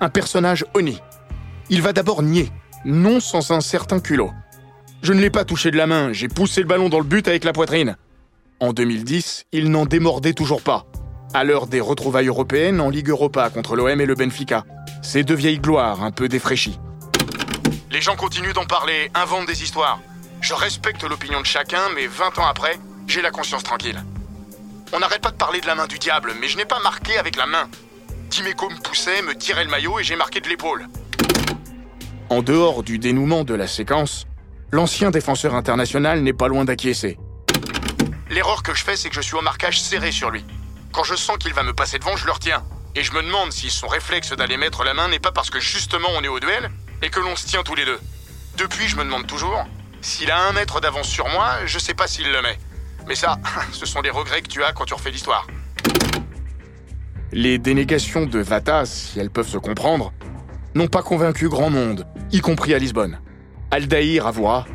Un 0.00 0.08
personnage 0.08 0.64
honni. 0.74 0.98
Il 1.68 1.82
va 1.82 1.92
d'abord 1.92 2.22
nier, 2.22 2.50
non 2.86 3.20
sans 3.20 3.50
un 3.50 3.60
certain 3.60 4.00
culot. 4.00 4.32
Je 5.02 5.12
ne 5.12 5.20
l'ai 5.20 5.30
pas 5.30 5.44
touché 5.44 5.70
de 5.70 5.76
la 5.76 5.86
main, 5.86 6.12
j'ai 6.12 6.26
poussé 6.26 6.62
le 6.62 6.66
ballon 6.66 6.88
dans 6.88 6.98
le 6.98 7.04
but 7.04 7.28
avec 7.28 7.44
la 7.44 7.52
poitrine. 7.52 7.96
En 8.60 8.72
2010, 8.72 9.44
il 9.52 9.70
n'en 9.70 9.84
démordait 9.84 10.32
toujours 10.32 10.62
pas. 10.62 10.86
À 11.34 11.44
l'heure 11.44 11.66
des 11.66 11.80
retrouvailles 11.80 12.28
européennes 12.28 12.80
en 12.80 12.88
Ligue 12.88 13.10
Europa 13.10 13.50
contre 13.50 13.76
l'OM 13.76 14.00
et 14.00 14.06
le 14.06 14.14
Benfica. 14.14 14.64
Ces 15.02 15.22
deux 15.22 15.34
vieilles 15.34 15.60
gloires 15.60 16.02
un 16.02 16.10
peu 16.10 16.28
défraîchies. 16.28 16.80
Les 17.90 18.00
gens 18.00 18.16
continuent 18.16 18.54
d'en 18.54 18.64
parler, 18.64 19.10
inventent 19.14 19.46
des 19.46 19.62
histoires. 19.62 20.00
Je 20.40 20.54
respecte 20.54 21.04
l'opinion 21.04 21.40
de 21.40 21.46
chacun, 21.46 21.82
mais 21.94 22.06
20 22.06 22.38
ans 22.38 22.46
après, 22.46 22.78
j'ai 23.06 23.20
la 23.20 23.30
conscience 23.30 23.62
tranquille. 23.62 24.02
On 24.92 25.00
n'arrête 25.00 25.20
pas 25.20 25.30
de 25.30 25.36
parler 25.36 25.60
de 25.60 25.66
la 25.66 25.74
main 25.74 25.86
du 25.86 25.98
diable, 25.98 26.32
mais 26.40 26.48
je 26.48 26.56
n'ai 26.56 26.64
pas 26.64 26.80
marqué 26.80 27.18
avec 27.18 27.36
la 27.36 27.46
main. 27.46 27.68
Timeco 28.30 28.70
me 28.70 28.80
poussait, 28.80 29.20
me 29.22 29.34
tirait 29.34 29.64
le 29.64 29.70
maillot 29.70 30.00
et 30.00 30.04
j'ai 30.04 30.16
marqué 30.16 30.40
de 30.40 30.48
l'épaule. 30.48 30.86
En 32.30 32.42
dehors 32.42 32.82
du 32.82 32.98
dénouement 32.98 33.44
de 33.44 33.54
la 33.54 33.66
séquence, 33.66 34.26
l'ancien 34.70 35.10
défenseur 35.10 35.54
international 35.54 36.22
n'est 36.22 36.32
pas 36.32 36.48
loin 36.48 36.64
d'acquiescer. 36.64 37.18
L'erreur 38.30 38.62
que 38.62 38.74
je 38.74 38.84
fais, 38.84 38.96
c'est 38.96 39.08
que 39.08 39.14
je 39.14 39.20
suis 39.20 39.34
au 39.34 39.42
marquage 39.42 39.80
serré 39.80 40.10
sur 40.10 40.30
lui. 40.30 40.44
Quand 40.92 41.04
je 41.04 41.14
sens 41.14 41.36
qu'il 41.38 41.52
va 41.52 41.62
me 41.62 41.74
passer 41.74 41.98
devant, 41.98 42.16
je 42.16 42.26
le 42.26 42.32
retiens. 42.32 42.62
Et 42.94 43.02
je 43.02 43.12
me 43.12 43.22
demande 43.22 43.52
si 43.52 43.70
son 43.70 43.88
réflexe 43.88 44.32
d'aller 44.32 44.56
mettre 44.56 44.84
la 44.84 44.94
main 44.94 45.08
n'est 45.08 45.18
pas 45.18 45.32
parce 45.32 45.50
que 45.50 45.60
justement 45.60 46.08
on 46.16 46.22
est 46.22 46.28
au 46.28 46.40
duel 46.40 46.70
et 47.02 47.10
que 47.10 47.20
l'on 47.20 47.36
se 47.36 47.46
tient 47.46 47.62
tous 47.62 47.74
les 47.74 47.84
deux. 47.84 48.00
Depuis, 48.56 48.88
je 48.88 48.96
me 48.96 49.04
demande 49.04 49.26
toujours, 49.26 49.64
s'il 50.00 50.30
a 50.30 50.40
un 50.48 50.52
mètre 50.52 50.80
d'avance 50.80 51.08
sur 51.08 51.28
moi, 51.28 51.66
je 51.66 51.78
sais 51.78 51.94
pas 51.94 52.06
s'il 52.06 52.30
le 52.30 52.42
met. 52.42 52.58
Mais 53.08 53.14
ça, 53.14 53.38
ce 53.72 53.86
sont 53.86 54.02
les 54.02 54.10
regrets 54.10 54.42
que 54.42 54.48
tu 54.48 54.62
as 54.62 54.72
quand 54.72 54.84
tu 54.84 54.94
refais 54.94 55.10
l'histoire. 55.10 55.46
Les 57.32 57.58
dénégations 57.58 58.26
de 58.26 58.38
Vata, 58.38 58.86
si 58.86 59.18
elles 59.18 59.30
peuvent 59.30 59.48
se 59.48 59.58
comprendre, 59.58 60.12
n'ont 60.74 60.88
pas 60.88 61.02
convaincu 61.02 61.48
grand 61.48 61.70
monde, 61.70 62.06
y 62.32 62.40
compris 62.40 62.74
à 62.74 62.78
Lisbonne. 62.78 63.20
Aldaïr 63.70 64.26
avouera 64.26 64.66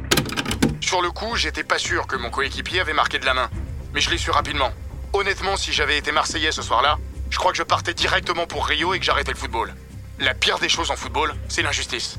Sur 0.81 1.01
le 1.01 1.11
coup, 1.11 1.35
j'étais 1.35 1.63
pas 1.63 1.77
sûr 1.77 2.07
que 2.07 2.15
mon 2.15 2.29
coéquipier 2.29 2.79
avait 2.79 2.93
marqué 2.93 3.19
de 3.19 3.25
la 3.25 3.33
main. 3.33 3.49
Mais 3.93 4.01
je 4.01 4.09
l'ai 4.09 4.17
su 4.17 4.31
rapidement. 4.31 4.71
Honnêtement, 5.13 5.55
si 5.55 5.71
j'avais 5.71 5.97
été 5.97 6.11
Marseillais 6.11 6.51
ce 6.51 6.61
soir-là, 6.63 6.97
je 7.29 7.37
crois 7.37 7.51
que 7.51 7.57
je 7.57 7.63
partais 7.63 7.93
directement 7.93 8.47
pour 8.47 8.65
Rio 8.65 8.93
et 8.93 8.99
que 8.99 9.05
j'arrêtais 9.05 9.31
le 9.31 9.37
football. 9.37 9.73
La 10.19 10.33
pire 10.33 10.59
des 10.59 10.69
choses 10.69 10.91
en 10.91 10.95
football, 10.95 11.33
c'est 11.49 11.61
l'injustice. 11.61 12.17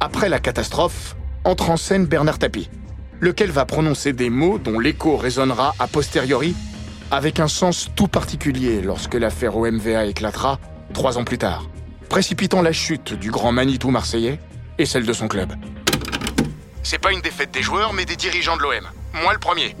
Après 0.00 0.28
la 0.28 0.38
catastrophe, 0.38 1.16
entre 1.44 1.70
en 1.70 1.76
scène 1.76 2.06
Bernard 2.06 2.38
Tapie, 2.38 2.68
lequel 3.20 3.50
va 3.50 3.64
prononcer 3.64 4.12
des 4.12 4.30
mots 4.30 4.58
dont 4.58 4.78
l'écho 4.78 5.16
résonnera 5.16 5.74
a 5.78 5.86
posteriori 5.86 6.54
avec 7.10 7.40
un 7.40 7.48
sens 7.48 7.88
tout 7.94 8.08
particulier 8.08 8.80
lorsque 8.80 9.14
l'affaire 9.14 9.56
OMVA 9.56 10.06
éclatera 10.06 10.58
trois 10.92 11.18
ans 11.18 11.24
plus 11.24 11.38
tard, 11.38 11.68
précipitant 12.08 12.62
la 12.62 12.72
chute 12.72 13.14
du 13.14 13.30
grand 13.30 13.52
Manitou 13.52 13.90
marseillais 13.90 14.40
et 14.78 14.86
celle 14.86 15.06
de 15.06 15.12
son 15.12 15.28
club. 15.28 15.52
C'est 16.82 16.98
pas 16.98 17.12
une 17.12 17.20
défaite 17.20 17.50
des 17.50 17.62
joueurs, 17.62 17.92
mais 17.92 18.04
des 18.04 18.16
dirigeants 18.16 18.56
de 18.56 18.62
l'OM. 18.62 18.88
Moi 19.22 19.32
le 19.32 19.38
premier. 19.38 19.76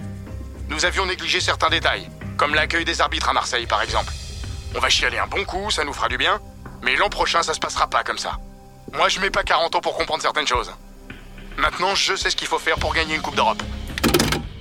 Nous 0.68 0.84
avions 0.84 1.06
négligé 1.06 1.40
certains 1.40 1.70
détails, 1.70 2.08
comme 2.36 2.54
l'accueil 2.54 2.84
des 2.84 3.00
arbitres 3.00 3.28
à 3.28 3.32
Marseille 3.32 3.66
par 3.66 3.82
exemple. 3.82 4.12
On 4.74 4.80
va 4.80 4.88
chialer 4.88 5.18
un 5.18 5.26
bon 5.26 5.44
coup, 5.44 5.70
ça 5.70 5.84
nous 5.84 5.92
fera 5.92 6.08
du 6.08 6.18
bien, 6.18 6.40
mais 6.82 6.96
l'an 6.96 7.08
prochain 7.08 7.42
ça 7.42 7.54
se 7.54 7.60
passera 7.60 7.88
pas 7.88 8.02
comme 8.02 8.18
ça. 8.18 8.38
Moi 8.92 9.08
je 9.08 9.20
mets 9.20 9.30
pas 9.30 9.42
40 9.42 9.74
ans 9.74 9.80
pour 9.80 9.96
comprendre 9.96 10.22
certaines 10.22 10.46
choses. 10.46 10.72
Maintenant 11.58 11.94
je 11.94 12.14
sais 12.14 12.30
ce 12.30 12.36
qu'il 12.36 12.48
faut 12.48 12.58
faire 12.58 12.76
pour 12.76 12.94
gagner 12.94 13.14
une 13.14 13.22
Coupe 13.22 13.36
d'Europe. 13.36 13.62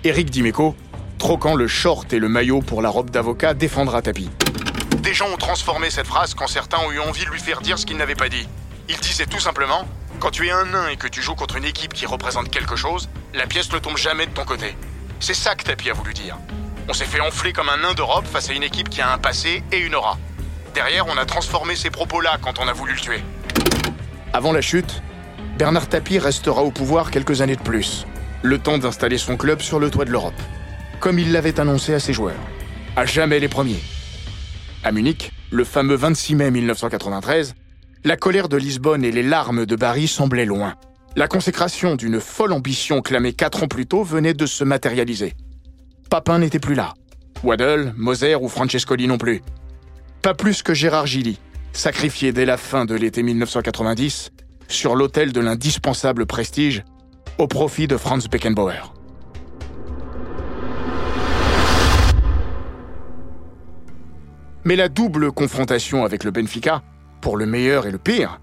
Éric 0.04 0.30
Dimeco, 0.30 0.76
troquant 1.18 1.56
le 1.56 1.68
short 1.68 2.14
et 2.14 2.20
le 2.20 2.30
maillot 2.30 2.62
pour 2.62 2.82
la 2.82 2.90
robe 2.90 3.10
d'avocat, 3.10 3.54
défendra 3.54 4.02
Tapie. 4.02 4.30
Des 5.00 5.14
gens 5.14 5.28
ont 5.30 5.38
transformé 5.38 5.90
cette 5.90 6.08
phrase 6.08 6.34
quand 6.34 6.48
certains 6.48 6.80
ont 6.80 6.92
eu 6.92 7.00
envie 7.00 7.26
de 7.26 7.30
lui 7.30 7.40
faire 7.40 7.62
dire 7.62 7.78
ce 7.78 7.86
qu'il 7.86 7.98
n'avait 7.98 8.16
pas 8.16 8.30
dit. 8.30 8.48
Il 8.88 8.98
disait 8.98 9.26
tout 9.26 9.40
simplement 9.40 9.86
Quand 10.20 10.32
tu 10.32 10.48
es 10.48 10.52
un 10.52 10.66
nain 10.66 10.88
et 10.88 10.96
que 10.96 11.08
tu 11.08 11.22
joues 11.22 11.36
contre 11.36 11.58
une 11.58 11.66
équipe 11.66 11.94
qui 11.94 12.06
représente 12.06 12.50
quelque 12.50 12.76
chose, 12.76 13.10
la 13.34 13.46
pièce 13.46 13.72
ne 13.74 13.80
tombe 13.80 13.98
jamais 13.98 14.26
de 14.26 14.32
ton 14.32 14.46
côté. 14.46 14.78
C'est 15.20 15.34
ça 15.34 15.56
que 15.56 15.64
Tapi 15.64 15.90
a 15.90 15.94
voulu 15.94 16.14
dire. 16.14 16.38
On 16.88 16.94
s'est 16.94 17.06
fait 17.06 17.20
enfler 17.20 17.52
comme 17.52 17.68
un 17.70 17.78
nain 17.78 17.94
d'Europe 17.94 18.26
face 18.26 18.50
à 18.50 18.54
une 18.54 18.64
équipe 18.64 18.90
qui 18.90 19.02
a 19.02 19.12
un 19.12 19.18
passé 19.18 19.64
et 19.72 19.80
une 19.80 19.96
aura. 19.96 20.18
Derrière, 20.74 21.08
on 21.08 21.18
a 21.18 21.26
transformé 21.26 21.76
ces 21.76 21.90
propos-là 21.90 22.38
quand 22.42 22.60
on 22.60 22.68
a 22.68 22.74
voulu 22.74 22.94
le 22.94 23.00
tuer. 23.00 23.24
Avant 24.34 24.52
la 24.52 24.62
chute, 24.62 25.02
Bernard 25.58 25.88
Tapie 25.88 26.20
restera 26.20 26.64
au 26.64 26.72
pouvoir 26.72 27.12
quelques 27.12 27.40
années 27.40 27.56
de 27.56 27.62
plus, 27.62 28.06
le 28.44 28.60
temps 28.60 28.78
d'installer 28.78 29.18
son 29.18 29.38
club 29.38 29.62
sur 29.62 29.80
le 29.80 29.90
toit 29.90 30.04
de 30.04 30.12
l'Europe, 30.12 30.34
comme 31.00 31.18
il 31.18 31.32
l'avait 31.32 31.62
annoncé 31.62 31.94
à 31.94 32.00
ses 32.02 32.12
joueurs. 32.12 32.36
À 32.98 33.06
jamais 33.06 33.40
les 33.40 33.48
premiers. 33.48 33.82
À 34.84 34.92
Munich, 34.92 35.32
le 35.52 35.64
fameux 35.64 35.96
26 35.96 36.36
mai 36.36 36.52
1993, 36.52 37.56
la 38.04 38.18
colère 38.18 38.50
de 38.50 38.58
Lisbonne 38.58 39.06
et 39.06 39.12
les 39.12 39.24
larmes 39.24 39.66
de 39.66 39.76
Bari 39.78 40.08
semblaient 40.08 40.46
loin. 40.46 40.76
La 41.16 41.30
consécration 41.30 41.96
d'une 41.96 42.20
folle 42.20 42.52
ambition 42.52 43.02
clamée 43.02 43.32
quatre 43.32 43.64
ans 43.64 43.70
plus 43.70 43.88
tôt 43.88 44.04
venait 44.04 44.34
de 44.34 44.46
se 44.46 44.66
matérialiser. 44.66 45.34
Papin 46.10 46.40
n'était 46.40 46.60
plus 46.60 46.76
là. 46.76 46.94
Waddle, 47.44 47.94
Moser 47.96 48.36
ou 48.36 48.50
Francescoli 48.50 49.08
non 49.08 49.18
plus. 49.18 49.42
Pas 50.22 50.34
plus 50.34 50.64
que 50.64 50.74
Gérard 50.74 51.08
Gilly, 51.08 51.40
sacrifié 51.72 52.34
dès 52.34 52.46
la 52.46 52.58
fin 52.58 52.84
de 52.84 52.96
l'été 52.96 53.24
1990 53.24 54.32
sur 54.68 54.96
l'autel 54.96 55.32
de 55.32 55.40
l'indispensable 55.42 56.26
prestige 56.26 56.84
au 57.38 57.48
profit 57.48 57.88
de 57.88 57.98
Franz 57.98 58.28
Beckenbauer. 58.30 58.94
Mais 64.64 64.76
la 64.76 64.90
double 64.90 65.32
confrontation 65.32 66.06
avec 66.06 66.24
le 66.24 66.32
Benfica, 66.32 66.82
pour 67.22 67.38
le 67.38 67.46
meilleur 67.46 67.86
et 67.86 67.92
le 67.92 68.00
pire, 68.00 68.42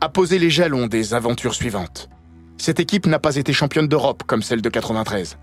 a 0.00 0.08
posé 0.08 0.38
les 0.38 0.50
jalons 0.50 0.86
des 0.86 1.12
aventures 1.12 1.54
suivantes. 1.54 2.08
Cette 2.56 2.80
équipe 2.80 3.06
n'a 3.06 3.18
pas 3.18 3.36
été 3.36 3.52
championne 3.52 3.86
d'Europe 3.86 4.22
comme 4.26 4.42
celle 4.42 4.62
de 4.62 4.68
93. 4.68 5.38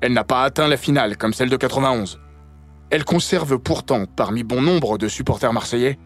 Elle 0.00 0.12
n'a 0.12 0.24
pas 0.24 0.44
atteint 0.44 0.68
la 0.68 0.76
finale 0.76 1.16
comme 1.16 1.34
celle 1.34 1.50
de 1.50 1.56
91. 1.56 2.20
Elle 2.90 3.04
conserve 3.04 3.58
pourtant, 3.58 4.06
parmi 4.06 4.44
bon 4.44 4.62
nombre 4.62 4.98
de 4.98 5.08
supporters 5.08 5.52
marseillais, 5.52 5.98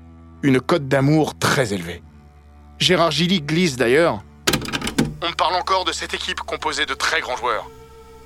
une 0.42 0.60
cote 0.60 0.88
d'amour 0.88 1.38
très 1.38 1.74
élevée. 1.74 2.02
Gérard 2.78 3.10
Gilly 3.10 3.40
glisse 3.40 3.76
d'ailleurs 3.76 4.22
On 5.22 5.32
parle 5.32 5.54
encore 5.54 5.84
de 5.84 5.92
cette 5.92 6.14
équipe 6.14 6.40
composée 6.40 6.86
de 6.86 6.94
très 6.94 7.20
grands 7.20 7.36
joueurs. 7.36 7.68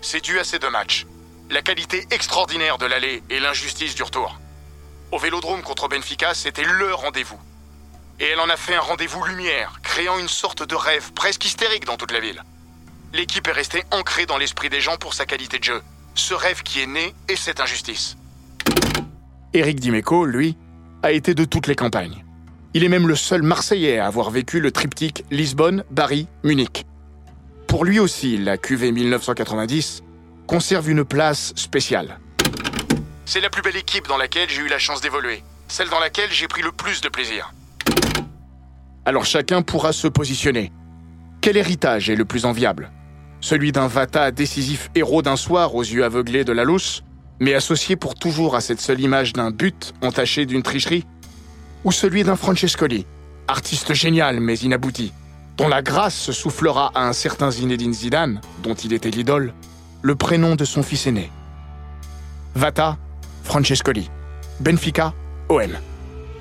C'est 0.03 0.23
dû 0.23 0.39
à 0.39 0.45
ces 0.45 0.59
deux 0.59 0.71
matchs. 0.71 1.07
La 1.51 1.63
qualité 1.63 2.07
extraordinaire 2.11 2.77
de 2.77 2.87
l'aller 2.87 3.23
et 3.31 3.41
l'injustice 3.41 3.95
du 3.95 4.03
retour. 4.03 4.39
Au 5.11 5.19
vélodrome 5.19 5.63
contre 5.63 5.89
Benfica, 5.89 6.35
c'était 6.35 6.65
le 6.65 6.93
rendez-vous. 6.95 7.41
Et 8.21 8.27
elle 8.27 8.41
en 8.41 8.49
a 8.49 8.57
fait 8.57 8.75
un 8.75 8.81
rendez-vous 8.81 9.25
lumière, 9.25 9.81
créant 9.83 10.19
une 10.19 10.29
sorte 10.29 10.63
de 10.63 10.75
rêve 10.75 11.13
presque 11.13 11.45
hystérique 11.45 11.87
dans 11.87 11.97
toute 11.97 12.13
la 12.13 12.21
ville. 12.21 12.43
L'équipe 13.15 13.47
est 13.49 13.53
restée 13.53 13.85
ancrée 13.91 14.27
dans 14.27 14.39
l'esprit 14.39 14.69
des 14.69 14.81
gens 14.81 14.97
pour 14.97 15.15
sa 15.15 15.27
qualité 15.27 15.59
de 15.59 15.65
jeu. 15.65 15.83
Ce 16.15 16.35
rêve 16.35 16.63
qui 16.63 16.83
est 16.83 16.87
né 16.87 17.15
et 17.29 17.37
cette 17.37 17.61
injustice. 17.61 18.17
Éric 19.55 19.81
Dimeco, 19.81 20.27
lui, 20.27 20.57
a 21.03 21.13
été 21.13 21.35
de 21.35 21.45
toutes 21.45 21.67
les 21.67 21.75
campagnes. 21.75 22.25
Il 22.75 22.85
est 22.85 22.89
même 22.89 23.07
le 23.07 23.17
seul 23.17 23.43
Marseillais 23.43 23.99
à 23.99 24.07
avoir 24.07 24.31
vécu 24.31 24.59
le 24.59 24.71
triptyque 24.71 25.25
Lisbonne, 25.31 25.85
Paris, 25.95 26.27
Munich. 26.43 26.87
Pour 27.67 27.85
lui 27.85 27.99
aussi, 27.99 28.39
la 28.39 28.57
QV 28.57 28.93
1990 28.93 30.03
conserve 30.47 30.89
une 30.89 31.05
place 31.05 31.53
spéciale. 31.55 32.19
C'est 33.27 33.41
la 33.41 33.51
plus 33.51 33.61
belle 33.61 33.77
équipe 33.77 34.09
dans 34.09 34.17
laquelle 34.17 34.49
j'ai 34.49 34.63
eu 34.63 34.69
la 34.69 34.79
chance 34.79 35.03
d'évoluer, 35.03 35.43
celle 35.69 35.91
dans 35.91 36.01
laquelle 36.01 36.31
j'ai 36.31 36.49
pris 36.49 36.63
le 36.63 36.73
plus 36.73 37.03
de 37.03 37.11
plaisir. 37.11 37.53
Alors 39.05 39.27
chacun 39.27 39.61
pourra 39.61 39.93
se 39.93 40.09
positionner. 40.09 40.73
Quel 41.43 41.59
héritage 41.59 42.09
est 42.09 42.17
le 42.17 42.25
plus 42.25 42.47
enviable? 42.47 42.91
Celui 43.41 43.73
d'un 43.73 43.87
Vata 43.87 44.31
décisif 44.31 44.91
héros 44.95 45.21
d'un 45.21 45.37
soir 45.37 45.75
aux 45.75 45.83
yeux 45.83 46.05
aveuglés 46.05 46.45
de 46.45 46.53
la 46.53 46.65
lousse, 46.65 47.03
mais 47.39 47.53
associé 47.53 47.97
pour 47.97 48.15
toujours 48.15 48.55
à 48.55 48.61
cette 48.63 48.81
seule 48.81 49.01
image 49.01 49.35
d'un 49.35 49.51
but 49.51 49.93
entaché 50.01 50.47
d'une 50.47 50.63
tricherie? 50.63 51.05
Ou 51.85 51.93
celui 51.93 52.23
d'un 52.25 52.37
Francescoli, 52.37 53.07
artiste 53.49 53.93
génial 53.95 54.41
mais 54.41 54.55
inabouti, 54.59 55.13
dont 55.57 55.69
la 55.69 55.83
grâce 55.83 56.31
soufflera 56.31 56.93
à 56.95 57.07
un 57.07 57.13
certain 57.13 57.51
Zinedine 57.51 57.93
Zidane, 57.93 58.41
dont 58.63 58.75
il 58.75 58.93
était 58.93 59.11
l'idole, 59.11 59.53
le 60.01 60.15
prénom 60.15 60.55
de 60.55 60.65
son 60.65 60.83
fils 60.83 61.07
aîné 61.07 61.31
Vata, 62.55 62.99
Francescoli. 63.45 64.11
Benfica, 64.61 65.15
OM. 65.49 65.73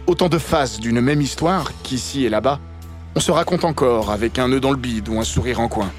Autant 0.08 0.30
de 0.30 0.38
phases 0.38 0.80
d'une 0.80 1.02
même 1.02 1.22
histoire 1.22 1.72
qu'ici 1.84 2.26
et 2.26 2.30
là-bas, 2.30 2.60
on 3.16 3.20
se 3.20 3.32
raconte 3.32 3.66
encore 3.66 4.12
avec 4.12 4.38
un 4.40 4.50
nœud 4.50 4.60
dans 4.60 4.72
le 4.72 4.78
bide 4.78 5.10
ou 5.10 5.20
un 5.20 5.24
sourire 5.24 5.60
en 5.60 5.68
coin. 5.68 5.92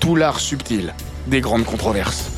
Tout 0.00 0.14
l'art 0.14 0.38
subtil 0.38 0.94
des 1.26 1.40
grandes 1.40 1.64
controverses. 1.64 2.37